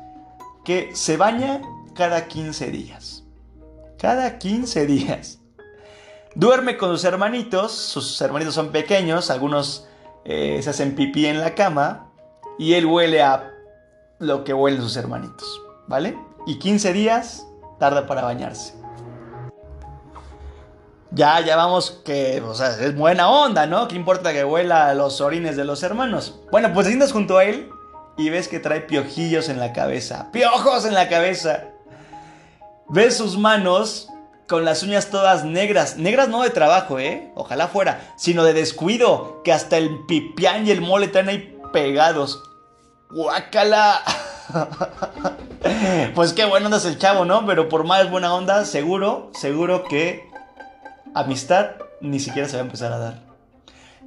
que 0.64 0.96
se 0.96 1.18
baña 1.18 1.62
cada 1.94 2.28
15 2.28 2.72
días. 2.72 3.24
Cada 3.98 4.38
15 4.40 4.86
días. 4.86 5.40
Duerme 6.36 6.78
con 6.78 6.90
sus 6.90 7.06
hermanitos, 7.06 7.72
sus 7.72 8.20
hermanitos 8.22 8.54
son 8.54 8.72
pequeños, 8.72 9.30
algunos 9.30 9.88
eh, 10.26 10.60
se 10.62 10.70
hacen 10.70 10.96
pipí 10.96 11.28
en 11.28 11.40
la 11.40 11.56
cama 11.56 12.12
y 12.60 12.74
él 12.74 12.86
huele 12.86 13.22
a 13.22 13.52
lo 14.20 14.44
que 14.44 14.54
huelen 14.54 14.82
sus 14.82 14.98
hermanitos, 14.98 15.62
¿vale? 15.88 16.18
Y 16.46 16.60
15 16.60 16.92
días 16.92 17.48
tarda 17.80 18.06
para 18.06 18.24
bañarse. 18.24 18.85
Ya, 21.12 21.40
ya 21.42 21.56
vamos 21.56 22.02
que, 22.04 22.42
o 22.42 22.54
sea, 22.56 22.70
es 22.80 22.96
buena 22.96 23.30
onda, 23.30 23.68
¿no? 23.68 23.88
¿Qué 23.88 23.96
importa 23.96 24.34
que 24.34 24.44
huela 24.44 24.94
los 24.94 25.22
orines 25.22 25.56
de 25.56 25.64
los 25.64 25.84
hermanos? 25.84 26.40
Bueno, 26.52 26.74
pues 26.74 26.88
te 26.88 27.08
junto 27.10 27.38
a 27.38 27.46
él 27.46 27.70
y 28.18 28.30
ves 28.30 28.48
que 28.48 28.60
trae 28.60 28.82
piojillos 28.82 29.50
en 29.50 29.60
la 29.60 29.74
cabeza. 29.74 30.32
¡Piojos 30.32 30.86
en 30.86 30.94
la 30.94 31.08
cabeza! 31.08 31.66
Ves 32.88 33.18
sus 33.18 33.38
manos 33.38 34.10
con 34.48 34.66
las 34.66 34.84
uñas 34.84 35.10
todas 35.10 35.44
negras. 35.44 35.98
Negras 35.98 36.30
no 36.30 36.44
de 36.44 36.50
trabajo, 36.50 37.00
¿eh? 37.00 37.32
Ojalá 37.36 37.68
fuera. 37.68 38.14
Sino 38.18 38.44
de 38.44 38.54
descuido. 38.54 39.42
Que 39.44 39.54
hasta 39.54 39.78
el 39.78 40.06
pipián 40.08 40.68
y 40.68 40.72
el 40.72 40.82
mole 40.82 41.08
están 41.08 41.30
ahí 41.30 41.58
pegados. 41.74 42.44
¡Guácala! 43.10 44.02
pues 46.16 46.34
qué 46.34 46.46
bueno 46.46 46.68
andas 46.68 46.86
el 46.86 46.98
chavo, 46.98 47.26
¿no? 47.26 47.46
Pero 47.46 47.70
por 47.70 47.84
más 47.84 48.10
buena 48.10 48.34
onda, 48.34 48.66
seguro, 48.66 49.32
seguro 49.34 49.84
que 49.84 50.30
amistad 51.16 51.78
ni 52.02 52.20
siquiera 52.20 52.48
se 52.48 52.58
va 52.58 52.62
a 52.62 52.66
empezar 52.66 52.94
a 52.94 53.00
dar. 53.00 53.22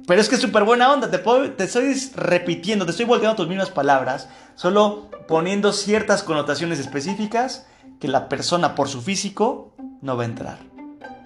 Pero 0.07 0.21
es 0.21 0.29
que 0.29 0.35
es 0.35 0.41
súper 0.41 0.63
buena 0.63 0.91
onda, 0.91 1.11
te, 1.11 1.63
estoy 1.63 1.93
repitiendo, 2.15 2.85
te 2.85 2.91
estoy 2.91 3.05
volteando 3.05 3.35
tus 3.35 3.47
mismas 3.47 3.69
palabras, 3.69 4.29
solo 4.55 5.09
poniendo 5.27 5.73
ciertas 5.73 6.23
connotaciones 6.23 6.79
específicas 6.79 7.67
que 7.99 8.07
la 8.07 8.29
persona 8.29 8.75
por 8.75 8.87
su 8.87 9.01
físico 9.01 9.73
no 10.01 10.15
va 10.15 10.23
a 10.23 10.27
entrar. 10.27 10.57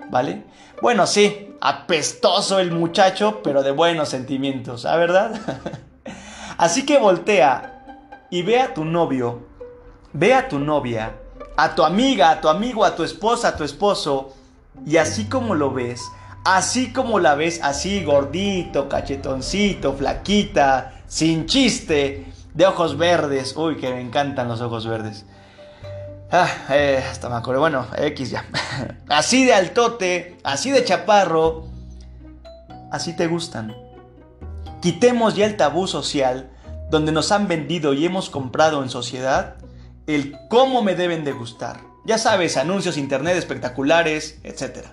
¿Vale? 0.09 0.43
Bueno, 0.81 1.07
sí, 1.07 1.55
apestoso 1.61 2.59
el 2.59 2.71
muchacho, 2.71 3.41
pero 3.43 3.63
de 3.63 3.71
buenos 3.71 4.09
sentimientos, 4.09 4.85
¿ah, 4.85 4.97
verdad? 4.97 5.39
Así 6.57 6.85
que 6.85 6.97
voltea 6.97 7.85
y 8.29 8.41
ve 8.41 8.59
a 8.59 8.73
tu 8.73 8.83
novio, 8.83 9.47
ve 10.11 10.33
a 10.33 10.47
tu 10.47 10.59
novia, 10.59 11.13
a 11.55 11.75
tu 11.75 11.83
amiga, 11.83 12.31
a 12.31 12.41
tu 12.41 12.49
amigo, 12.49 12.83
a 12.83 12.95
tu 12.95 13.03
esposa, 13.03 13.49
a 13.49 13.55
tu 13.55 13.63
esposo, 13.63 14.33
y 14.85 14.97
así 14.97 15.25
como 15.25 15.55
lo 15.55 15.71
ves, 15.71 16.01
así 16.45 16.91
como 16.91 17.19
la 17.19 17.35
ves, 17.35 17.59
así 17.63 18.03
gordito, 18.03 18.89
cachetoncito, 18.89 19.93
flaquita, 19.93 21.01
sin 21.07 21.45
chiste, 21.45 22.25
de 22.53 22.65
ojos 22.65 22.97
verdes, 22.97 23.55
uy, 23.55 23.77
que 23.77 23.89
me 23.89 24.01
encantan 24.01 24.47
los 24.47 24.61
ojos 24.61 24.87
verdes 24.87 25.25
Ah, 26.35 26.49
eh, 26.69 27.03
hasta 27.11 27.29
me 27.29 27.35
acuerdo. 27.35 27.61
Bueno, 27.61 27.85
X 27.95 28.31
ya. 28.31 28.43
así 29.07 29.45
de 29.45 29.53
altote, 29.53 30.39
así 30.43 30.71
de 30.71 30.83
chaparro. 30.83 31.65
Así 32.91 33.15
te 33.15 33.27
gustan. 33.27 33.75
Quitemos 34.81 35.35
ya 35.35 35.45
el 35.45 35.57
tabú 35.57 35.85
social 35.85 36.49
donde 36.89 37.11
nos 37.11 37.31
han 37.31 37.47
vendido 37.47 37.93
y 37.93 38.07
hemos 38.07 38.31
comprado 38.31 38.81
en 38.81 38.89
sociedad 38.89 39.57
el 40.07 40.35
cómo 40.49 40.81
me 40.81 40.95
deben 40.95 41.23
de 41.23 41.33
gustar. 41.33 41.81
Ya 42.05 42.17
sabes, 42.17 42.57
anuncios, 42.57 42.97
internet 42.97 43.37
espectaculares, 43.37 44.39
etc. 44.43 44.87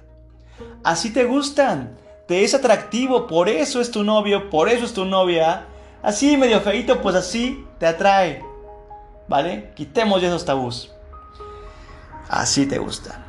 Así 0.84 1.12
te 1.12 1.24
gustan. 1.24 1.98
Te 2.28 2.44
es 2.44 2.54
atractivo, 2.54 3.26
por 3.26 3.48
eso 3.48 3.80
es 3.80 3.90
tu 3.90 4.04
novio, 4.04 4.50
por 4.50 4.68
eso 4.68 4.84
es 4.84 4.92
tu 4.92 5.04
novia. 5.04 5.66
Así 6.02 6.36
medio 6.36 6.60
feito, 6.60 7.02
pues 7.02 7.16
así 7.16 7.66
te 7.78 7.86
atrae. 7.86 8.44
¿Vale? 9.26 9.72
Quitemos 9.74 10.22
ya 10.22 10.28
esos 10.28 10.44
tabús. 10.44 10.92
Así 12.28 12.66
te 12.66 12.78
gusta. 12.78 13.24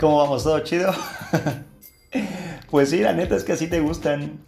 ¿Cómo 0.00 0.16
vamos? 0.16 0.44
¿Todo 0.44 0.58
chido? 0.60 0.94
pues 2.70 2.88
sí, 2.88 3.00
la 3.00 3.12
neta 3.12 3.36
es 3.36 3.44
que 3.44 3.52
así 3.52 3.66
te 3.66 3.80
gustan. 3.80 4.40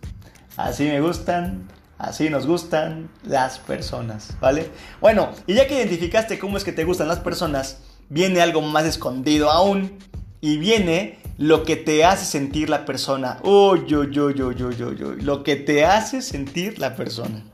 Así 0.57 0.85
me 0.85 1.03
gustan. 1.03 1.69
Así 1.99 2.31
nos 2.31 2.47
gustan 2.47 3.11
las 3.23 3.59
personas, 3.59 4.35
¿vale? 4.41 4.71
Bueno, 5.03 5.29
y 5.47 5.53
ya 5.53 5.69
que 5.69 5.77
identificaste 5.77 6.39
cómo 6.39 6.57
es 6.57 6.65
que 6.65 6.73
te 6.73 6.85
gustan 6.85 7.07
las 7.07 7.21
personas, 7.21 7.83
viene 8.09 8.41
algo 8.41 8.63
más 8.63 8.87
escondido 8.87 9.51
aún. 9.51 9.99
Y 10.41 10.57
viene 10.57 11.19
lo 11.37 11.65
que 11.65 11.77
te 11.77 12.05
hace 12.05 12.25
sentir 12.25 12.71
la 12.71 12.87
persona. 12.87 13.39
Uy, 13.45 13.95
uy, 13.95 14.19
uy, 14.19 14.43
uy, 14.43 14.63
uy, 14.63 14.83
uy, 14.83 15.05
uy. 15.05 15.21
Lo 15.21 15.45
que 15.45 15.57
te 15.57 15.85
hace 15.85 16.23
sentir 16.23 16.79
la 16.79 16.97
persona. 16.97 17.45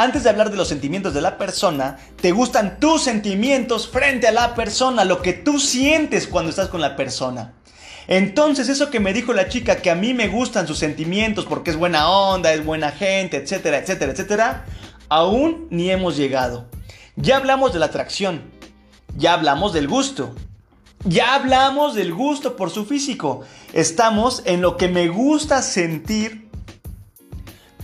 Antes 0.00 0.22
de 0.22 0.30
hablar 0.30 0.50
de 0.50 0.56
los 0.56 0.68
sentimientos 0.68 1.12
de 1.12 1.20
la 1.20 1.36
persona, 1.36 1.98
te 2.22 2.32
gustan 2.32 2.80
tus 2.80 3.02
sentimientos 3.02 3.86
frente 3.86 4.26
a 4.28 4.32
la 4.32 4.54
persona, 4.54 5.04
lo 5.04 5.20
que 5.20 5.34
tú 5.34 5.60
sientes 5.60 6.26
cuando 6.26 6.48
estás 6.48 6.68
con 6.68 6.80
la 6.80 6.96
persona. 6.96 7.52
Entonces 8.08 8.70
eso 8.70 8.88
que 8.88 8.98
me 8.98 9.12
dijo 9.12 9.34
la 9.34 9.50
chica, 9.50 9.82
que 9.82 9.90
a 9.90 9.94
mí 9.94 10.14
me 10.14 10.28
gustan 10.28 10.66
sus 10.66 10.78
sentimientos 10.78 11.44
porque 11.44 11.70
es 11.70 11.76
buena 11.76 12.08
onda, 12.08 12.54
es 12.54 12.64
buena 12.64 12.92
gente, 12.92 13.36
etcétera, 13.36 13.76
etcétera, 13.76 14.12
etcétera, 14.12 14.64
aún 15.10 15.66
ni 15.68 15.90
hemos 15.90 16.16
llegado. 16.16 16.64
Ya 17.16 17.36
hablamos 17.36 17.74
de 17.74 17.80
la 17.80 17.86
atracción, 17.86 18.40
ya 19.18 19.34
hablamos 19.34 19.74
del 19.74 19.86
gusto, 19.86 20.34
ya 21.04 21.34
hablamos 21.34 21.94
del 21.94 22.14
gusto 22.14 22.56
por 22.56 22.70
su 22.70 22.86
físico. 22.86 23.42
Estamos 23.74 24.44
en 24.46 24.62
lo 24.62 24.78
que 24.78 24.88
me 24.88 25.08
gusta 25.08 25.60
sentir 25.60 26.49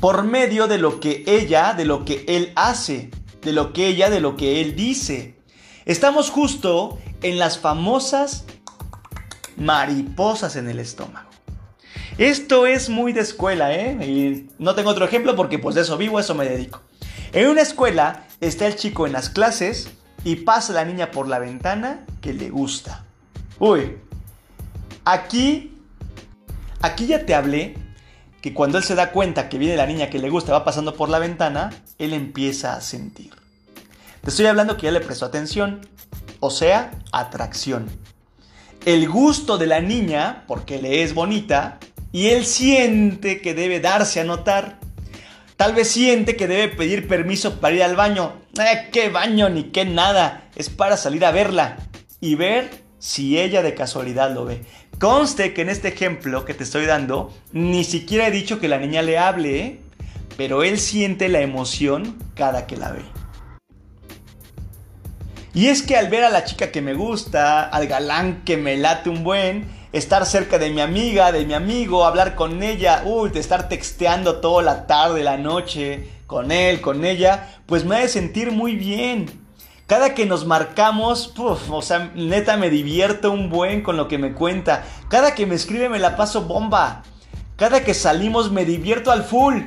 por 0.00 0.24
medio 0.24 0.66
de 0.66 0.78
lo 0.78 1.00
que 1.00 1.24
ella, 1.26 1.74
de 1.74 1.84
lo 1.84 2.04
que 2.04 2.24
él 2.28 2.52
hace, 2.54 3.10
de 3.42 3.52
lo 3.52 3.72
que 3.72 3.86
ella, 3.86 4.10
de 4.10 4.20
lo 4.20 4.36
que 4.36 4.60
él 4.60 4.76
dice. 4.76 5.36
Estamos 5.84 6.30
justo 6.30 6.98
en 7.22 7.38
las 7.38 7.58
famosas 7.58 8.44
mariposas 9.56 10.56
en 10.56 10.68
el 10.68 10.78
estómago. 10.78 11.30
Esto 12.18 12.66
es 12.66 12.88
muy 12.88 13.12
de 13.12 13.20
escuela, 13.20 13.74
¿eh? 13.74 13.92
Y 14.06 14.48
no 14.58 14.74
tengo 14.74 14.90
otro 14.90 15.04
ejemplo 15.04 15.36
porque 15.36 15.58
pues 15.58 15.74
de 15.74 15.82
eso 15.82 15.96
vivo, 15.96 16.18
eso 16.18 16.34
me 16.34 16.46
dedico. 16.46 16.82
En 17.32 17.48
una 17.48 17.62
escuela 17.62 18.26
está 18.40 18.66
el 18.66 18.76
chico 18.76 19.06
en 19.06 19.12
las 19.12 19.28
clases 19.28 19.90
y 20.24 20.36
pasa 20.36 20.72
la 20.72 20.84
niña 20.84 21.10
por 21.10 21.28
la 21.28 21.38
ventana 21.38 22.04
que 22.20 22.32
le 22.32 22.50
gusta. 22.50 23.04
Uy, 23.58 23.98
aquí, 25.04 25.76
aquí 26.80 27.06
ya 27.06 27.24
te 27.24 27.34
hablé 27.34 27.74
que 28.46 28.54
cuando 28.54 28.78
él 28.78 28.84
se 28.84 28.94
da 28.94 29.10
cuenta 29.10 29.48
que 29.48 29.58
viene 29.58 29.74
la 29.74 29.88
niña 29.88 30.08
que 30.08 30.20
le 30.20 30.30
gusta 30.30 30.52
va 30.52 30.64
pasando 30.64 30.94
por 30.94 31.08
la 31.08 31.18
ventana, 31.18 31.70
él 31.98 32.12
empieza 32.12 32.76
a 32.76 32.80
sentir. 32.80 33.32
Te 34.22 34.30
estoy 34.30 34.46
hablando 34.46 34.76
que 34.76 34.84
ya 34.84 34.92
le 34.92 35.00
prestó 35.00 35.26
atención, 35.26 35.80
o 36.38 36.50
sea, 36.50 36.92
atracción. 37.10 37.88
El 38.84 39.08
gusto 39.08 39.58
de 39.58 39.66
la 39.66 39.80
niña, 39.80 40.44
porque 40.46 40.80
le 40.80 41.02
es 41.02 41.12
bonita, 41.12 41.80
y 42.12 42.28
él 42.28 42.46
siente 42.46 43.40
que 43.40 43.52
debe 43.52 43.80
darse 43.80 44.20
a 44.20 44.24
notar. 44.24 44.78
Tal 45.56 45.74
vez 45.74 45.88
siente 45.88 46.36
que 46.36 46.46
debe 46.46 46.68
pedir 46.68 47.08
permiso 47.08 47.58
para 47.58 47.74
ir 47.74 47.82
al 47.82 47.96
baño. 47.96 48.42
Eh, 48.60 48.90
¿Qué 48.92 49.08
baño 49.08 49.48
ni 49.48 49.72
qué 49.72 49.84
nada? 49.84 50.48
Es 50.54 50.70
para 50.70 50.96
salir 50.96 51.24
a 51.24 51.32
verla 51.32 51.78
y 52.20 52.36
ver 52.36 52.70
si 53.00 53.40
ella 53.40 53.62
de 53.62 53.74
casualidad 53.74 54.32
lo 54.32 54.44
ve. 54.44 54.64
Conste 54.98 55.52
que 55.52 55.60
en 55.60 55.68
este 55.68 55.88
ejemplo 55.88 56.46
que 56.46 56.54
te 56.54 56.64
estoy 56.64 56.86
dando, 56.86 57.30
ni 57.52 57.84
siquiera 57.84 58.28
he 58.28 58.30
dicho 58.30 58.58
que 58.58 58.68
la 58.68 58.78
niña 58.78 59.02
le 59.02 59.18
hable, 59.18 59.58
¿eh? 59.60 59.80
pero 60.38 60.62
él 60.62 60.78
siente 60.78 61.28
la 61.28 61.40
emoción 61.40 62.16
cada 62.34 62.66
que 62.66 62.78
la 62.78 62.92
ve. 62.92 63.02
Y 65.52 65.68
es 65.68 65.82
que 65.82 65.96
al 65.96 66.08
ver 66.08 66.24
a 66.24 66.30
la 66.30 66.44
chica 66.44 66.70
que 66.70 66.80
me 66.80 66.94
gusta, 66.94 67.62
al 67.62 67.86
galán 67.86 68.42
que 68.44 68.56
me 68.56 68.76
late 68.76 69.10
un 69.10 69.22
buen, 69.22 69.66
estar 69.92 70.24
cerca 70.24 70.58
de 70.58 70.70
mi 70.70 70.80
amiga, 70.80 71.30
de 71.30 71.44
mi 71.44 71.52
amigo, 71.52 72.06
hablar 72.06 72.34
con 72.34 72.62
ella, 72.62 73.02
uy, 73.04 73.30
de 73.30 73.40
estar 73.40 73.68
texteando 73.68 74.40
toda 74.40 74.62
la 74.62 74.86
tarde, 74.86 75.22
la 75.22 75.36
noche, 75.36 76.08
con 76.26 76.50
él, 76.50 76.80
con 76.80 77.04
ella, 77.04 77.60
pues 77.66 77.84
me 77.84 77.96
hace 77.96 78.08
sentir 78.08 78.50
muy 78.50 78.76
bien. 78.76 79.45
Cada 79.86 80.14
que 80.14 80.26
nos 80.26 80.46
marcamos, 80.46 81.32
o 81.36 81.82
sea, 81.82 82.10
neta 82.14 82.56
me 82.56 82.70
divierto 82.70 83.30
un 83.30 83.50
buen 83.50 83.82
con 83.82 83.96
lo 83.96 84.08
que 84.08 84.18
me 84.18 84.34
cuenta. 84.34 84.84
Cada 85.08 85.34
que 85.36 85.46
me 85.46 85.54
escribe 85.54 85.88
me 85.88 86.00
la 86.00 86.16
paso 86.16 86.42
bomba. 86.42 87.04
Cada 87.56 87.84
que 87.84 87.94
salimos 87.94 88.50
me 88.50 88.64
divierto 88.64 89.12
al 89.12 89.22
full. 89.22 89.62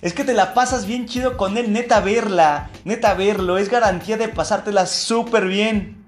Es 0.00 0.14
que 0.14 0.22
te 0.22 0.32
la 0.32 0.54
pasas 0.54 0.86
bien 0.86 1.06
chido 1.06 1.36
con 1.36 1.56
él, 1.56 1.72
neta 1.72 2.00
verla, 2.00 2.70
neta 2.84 3.14
verlo, 3.14 3.58
es 3.58 3.68
garantía 3.68 4.16
de 4.16 4.28
pasártela 4.28 4.86
súper 4.86 5.46
bien. 5.46 6.04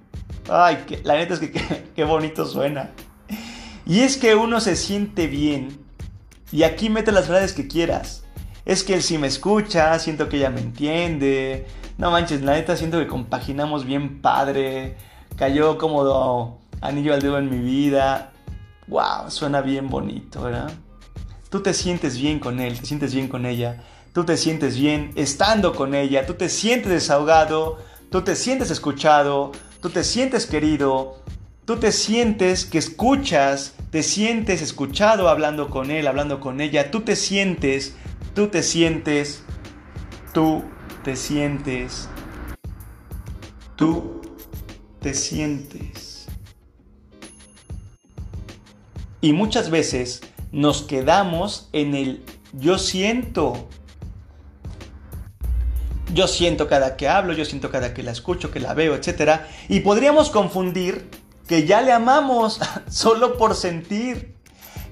Ay, 0.49 0.85
la 1.03 1.15
neta 1.15 1.35
es 1.35 1.41
que 1.41 1.51
qué 1.95 2.05
bonito 2.05 2.47
suena. 2.47 2.91
Y 3.85 4.01
es 4.01 4.17
que 4.17 4.35
uno 4.35 4.61
se 4.61 4.77
siente 4.77 5.27
bien. 5.27 5.79
Y 6.53 6.63
aquí 6.63 6.89
mete 6.89 7.11
las 7.11 7.29
verdades 7.29 7.53
que 7.53 7.67
quieras. 7.67 8.25
Es 8.65 8.85
que 8.85 8.95
él 8.95 9.03
sí 9.03 9.19
me 9.19 9.27
escucha, 9.27 9.99
siento 9.99 10.29
que 10.29 10.37
ella 10.39 10.51
me 10.51 10.61
entiende. 10.61 11.67
No 11.97 12.11
manches, 12.11 12.43
la 12.43 12.53
neta 12.53 12.77
siento 12.77 12.99
que 12.99 13.07
compaginamos 13.07 13.85
bien 13.85 14.21
padre. 14.21 14.97
Cayó 15.37 15.79
como 15.79 16.61
anillo 16.81 17.15
al 17.15 17.23
dedo 17.23 17.39
en 17.39 17.51
mi 17.51 17.59
vida. 17.59 18.33
Wow, 18.89 19.31
suena 19.31 19.61
bien 19.61 19.89
bonito, 19.89 20.43
¿verdad? 20.43 20.73
Tú 21.51 21.61
te 21.61 21.73
sientes 21.73 22.19
bien 22.19 22.41
con 22.41 22.61
él, 22.61 22.81
te 22.81 22.87
sientes 22.87 23.15
bien 23.15 23.29
con 23.29 23.47
ella. 23.47 23.83
Tú 24.13 24.25
te 24.25 24.37
sientes 24.37 24.77
bien 24.77 25.13
estando 25.15 25.75
con 25.75 25.95
ella. 25.95 26.27
Tú 26.27 26.35
te 26.35 26.49
sientes 26.49 26.91
desahogado. 26.91 27.79
Tú 28.11 28.23
te 28.23 28.37
sientes 28.37 28.71
escuchado. 28.71 29.53
Tú 29.81 29.91
te 29.91 30.05
sientes 30.05 30.47
querido. 30.47 31.25
Tú 31.65 31.79
te 31.79 31.93
sientes 31.93 32.67
que 32.67 32.77
escuchas, 32.77 33.75
te 33.91 34.03
sientes 34.03 34.61
escuchado 34.61 35.31
hablando 35.31 35.71
con 35.71 35.91
él, 35.91 36.07
hablando 36.07 36.39
con 36.39 36.61
ella, 36.61 36.91
tú 36.91 37.01
te 37.01 37.17
sientes, 37.17 37.97
tú 38.35 38.49
te 38.49 38.63
sientes, 38.63 39.43
tú 40.35 40.63
te 41.05 41.17
sientes, 41.17 42.09
tú 43.77 44.23
te 45.01 45.13
sientes. 45.13 46.27
Y 49.21 49.35
muchas 49.35 49.69
veces 49.69 50.23
nos 50.51 50.83
quedamos 50.83 51.69
en 51.73 51.95
el 51.95 52.25
yo 52.55 52.79
siento. 52.79 53.69
Yo 56.15 56.27
siento 56.27 56.69
cada 56.69 56.97
que 56.97 57.09
hablo, 57.09 57.35
yo 57.35 57.45
siento 57.45 57.71
cada 57.71 57.93
que 57.93 58.03
la 58.03 58.13
escucho, 58.13 58.51
que 58.51 58.61
la 58.61 58.73
veo, 58.73 58.95
etc. 58.95 59.41
Y 59.69 59.81
podríamos 59.81 60.31
confundir 60.31 61.11
que 61.47 61.67
ya 61.67 61.83
le 61.83 61.93
amamos 61.93 62.61
solo 62.89 63.37
por 63.37 63.55
sentir. 63.55 64.37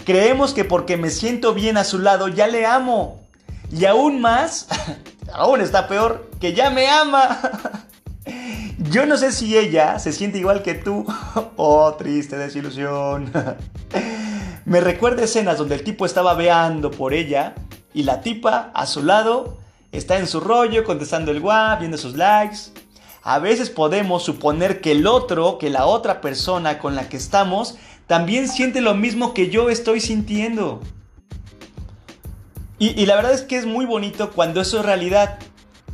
Creemos 0.04 0.52
que 0.52 0.64
porque 0.64 0.98
me 0.98 1.08
siento 1.08 1.54
bien 1.54 1.78
a 1.78 1.84
su 1.84 1.98
lado 1.98 2.28
ya 2.28 2.48
le 2.48 2.66
amo. 2.66 3.22
Y 3.70 3.86
aún 3.86 4.20
más, 4.20 4.68
aún 5.32 5.60
está 5.60 5.88
peor, 5.88 6.30
que 6.40 6.52
ya 6.52 6.70
me 6.70 6.88
ama. 6.88 7.40
Yo 8.78 9.06
no 9.06 9.16
sé 9.16 9.32
si 9.32 9.56
ella 9.56 9.98
se 9.98 10.12
siente 10.12 10.38
igual 10.38 10.62
que 10.62 10.74
tú. 10.74 11.06
Oh, 11.56 11.94
triste 11.94 12.36
desilusión. 12.36 13.30
Me 14.64 14.80
recuerda 14.80 15.24
escenas 15.24 15.58
donde 15.58 15.74
el 15.74 15.84
tipo 15.84 16.06
estaba 16.06 16.34
veando 16.34 16.90
por 16.90 17.12
ella 17.12 17.54
y 17.92 18.04
la 18.04 18.20
tipa 18.20 18.70
a 18.74 18.86
su 18.86 19.02
lado 19.02 19.58
está 19.90 20.18
en 20.18 20.26
su 20.26 20.40
rollo 20.40 20.84
contestando 20.84 21.30
el 21.30 21.40
guap, 21.40 21.80
viendo 21.80 21.98
sus 21.98 22.16
likes 22.16 22.72
a 23.22 23.38
veces 23.38 23.70
podemos 23.70 24.24
suponer 24.24 24.80
que 24.80 24.92
el 24.92 25.06
otro, 25.06 25.58
que 25.58 25.70
la 25.70 25.86
otra 25.86 26.20
persona 26.20 26.78
con 26.78 26.96
la 26.96 27.08
que 27.08 27.16
estamos, 27.16 27.76
también 28.08 28.48
siente 28.48 28.80
lo 28.80 28.94
mismo 28.94 29.32
que 29.32 29.48
yo 29.48 29.70
estoy 29.70 30.00
sintiendo. 30.00 30.80
Y, 32.82 33.06
la 33.06 33.14
verdad 33.14 33.30
es 33.32 33.42
que 33.42 33.56
es 33.56 33.64
muy 33.64 33.86
bonito 33.86 34.32
cuando 34.32 34.60
eso 34.60 34.80
es 34.80 34.84
realidad. 34.84 35.38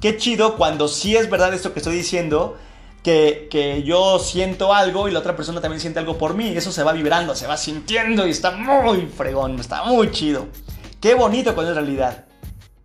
Qué 0.00 0.16
chido 0.16 0.56
cuando 0.56 0.88
sí 0.88 1.16
es 1.16 1.28
verdad 1.28 1.52
esto 1.52 1.74
que 1.74 1.80
estoy 1.80 1.94
diciendo, 1.94 2.56
que, 3.02 3.46
que, 3.50 3.82
yo 3.82 4.18
siento 4.18 4.72
algo 4.72 5.06
y 5.06 5.10
la 5.10 5.18
otra 5.18 5.36
persona 5.36 5.60
también 5.60 5.82
siente 5.82 5.98
algo 5.98 6.16
por 6.16 6.32
mí. 6.32 6.48
Eso 6.56 6.72
se 6.72 6.82
va 6.82 6.94
vibrando, 6.94 7.34
se 7.34 7.46
va 7.46 7.58
sintiendo 7.58 8.26
y 8.26 8.30
está 8.30 8.52
muy 8.52 9.02
fregón, 9.02 9.58
está 9.58 9.84
muy 9.84 10.10
chido. 10.12 10.46
Qué 10.98 11.14
bonito 11.14 11.54
cuando 11.54 11.72
es 11.72 11.76
realidad. 11.76 12.24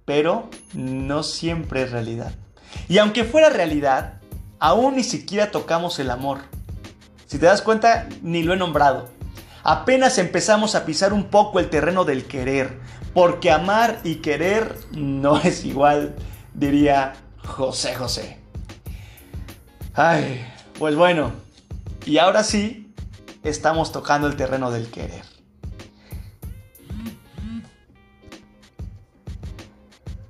Pero 0.04 0.50
no 0.74 1.24
siempre 1.24 1.84
es 1.84 1.92
realidad. 1.92 2.34
Y 2.90 2.98
aunque 2.98 3.24
fuera 3.24 3.52
realidad, 3.52 4.16
aún 4.60 4.98
ni 4.98 5.06
siquiera 5.06 5.50
tocamos 5.50 5.98
el 6.00 6.12
amor. 6.12 6.40
Si 7.26 7.40
te 7.40 7.46
das 7.46 7.62
cuenta, 7.62 8.10
ni 8.22 8.44
lo 8.44 8.54
he 8.54 8.58
nombrado. 8.58 9.08
Apenas 9.64 10.18
empezamos 10.18 10.76
a 10.76 10.86
pisar 10.86 11.14
un 11.14 11.26
poco 11.26 11.60
el 11.60 11.70
terreno 11.70 12.04
del 12.04 12.26
querer, 12.26 12.80
porque 13.14 13.50
amar 13.50 14.00
y 14.04 14.16
querer 14.16 14.76
no 14.92 15.38
es 15.44 15.64
igual, 15.64 16.16
diría 16.54 17.14
José 17.46 17.96
José. 17.96 18.40
Ay, 19.94 20.46
pues 20.78 20.96
bueno, 20.96 21.32
y 22.06 22.18
ahora 22.18 22.44
sí, 22.44 22.94
estamos 23.44 23.92
tocando 23.92 24.28
el 24.28 24.36
terreno 24.36 24.70
del 24.70 24.90
querer. 24.90 25.24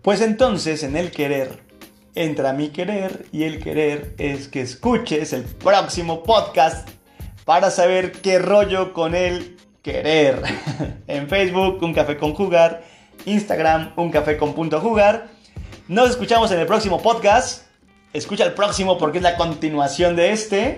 Pues 0.04 0.20
entonces 0.22 0.84
en 0.84 0.98
el 0.98 1.12
querer 1.12 1.64
entra 2.14 2.54
mi 2.54 2.70
querer 2.70 3.26
y 3.32 3.44
el 3.44 3.64
querer 3.64 4.14
es 4.18 4.48
que 4.48 4.62
escuches 4.62 5.34
el 5.34 5.44
próximo 5.44 6.24
podcast 6.24 6.90
para 7.46 7.72
saber 7.72 8.12
qué 8.14 8.40
rollo 8.40 8.94
con 8.94 9.16
el 9.16 9.58
querer. 9.82 10.42
en 11.08 11.28
Facebook, 11.28 11.82
Un 11.82 11.94
Café 11.94 12.18
con 12.18 12.34
Jugar, 12.34 12.84
Instagram, 13.26 13.94
Un 13.96 14.12
Café 14.12 14.38
con 14.38 14.54
Punto 14.54 14.80
Jugar. 14.80 15.28
Nos 15.88 16.12
escuchamos 16.12 16.52
en 16.52 16.60
el 16.60 16.66
próximo 16.66 17.02
podcast. 17.02 17.66
Escucha 18.14 18.46
el 18.46 18.54
próximo 18.54 18.98
porque 18.98 19.18
es 19.18 19.24
la 19.24 19.36
continuación 19.36 20.16
de 20.16 20.32
este. 20.32 20.78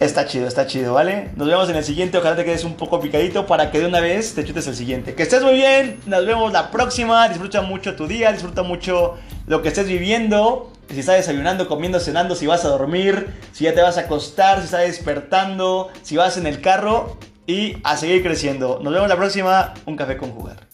Está 0.00 0.24
chido, 0.26 0.48
está 0.48 0.66
chido, 0.66 0.94
¿vale? 0.94 1.30
Nos 1.36 1.46
vemos 1.46 1.68
en 1.68 1.76
el 1.76 1.84
siguiente. 1.84 2.16
Ojalá 2.16 2.34
te 2.34 2.44
quedes 2.44 2.64
un 2.64 2.74
poco 2.74 3.00
picadito 3.00 3.46
para 3.46 3.70
que 3.70 3.80
de 3.80 3.86
una 3.86 4.00
vez 4.00 4.34
te 4.34 4.44
chutes 4.44 4.66
el 4.66 4.74
siguiente. 4.74 5.14
Que 5.14 5.22
estés 5.22 5.42
muy 5.42 5.52
bien. 5.52 6.00
Nos 6.06 6.24
vemos 6.24 6.50
la 6.52 6.70
próxima. 6.70 7.28
Disfruta 7.28 7.60
mucho 7.60 7.94
tu 7.94 8.06
día. 8.06 8.32
Disfruta 8.32 8.62
mucho 8.62 9.18
lo 9.46 9.60
que 9.60 9.68
estés 9.68 9.86
viviendo. 9.86 10.72
Si 10.92 11.00
estás 11.00 11.16
desayunando, 11.16 11.68
comiendo, 11.68 12.00
cenando, 12.00 12.34
si 12.34 12.46
vas 12.46 12.64
a 12.64 12.68
dormir, 12.68 13.32
si 13.52 13.64
ya 13.64 13.74
te 13.74 13.80
vas 13.80 13.96
a 13.96 14.02
acostar, 14.02 14.58
si 14.58 14.64
estás 14.64 14.80
despertando, 14.80 15.90
si 16.02 16.16
vas 16.16 16.36
en 16.36 16.46
el 16.46 16.60
carro 16.60 17.16
y 17.46 17.76
a 17.84 17.96
seguir 17.96 18.22
creciendo. 18.22 18.80
Nos 18.82 18.92
vemos 18.92 19.08
la 19.08 19.16
próxima. 19.16 19.74
Un 19.86 19.96
café 19.96 20.16
con 20.16 20.32
jugar. 20.32 20.69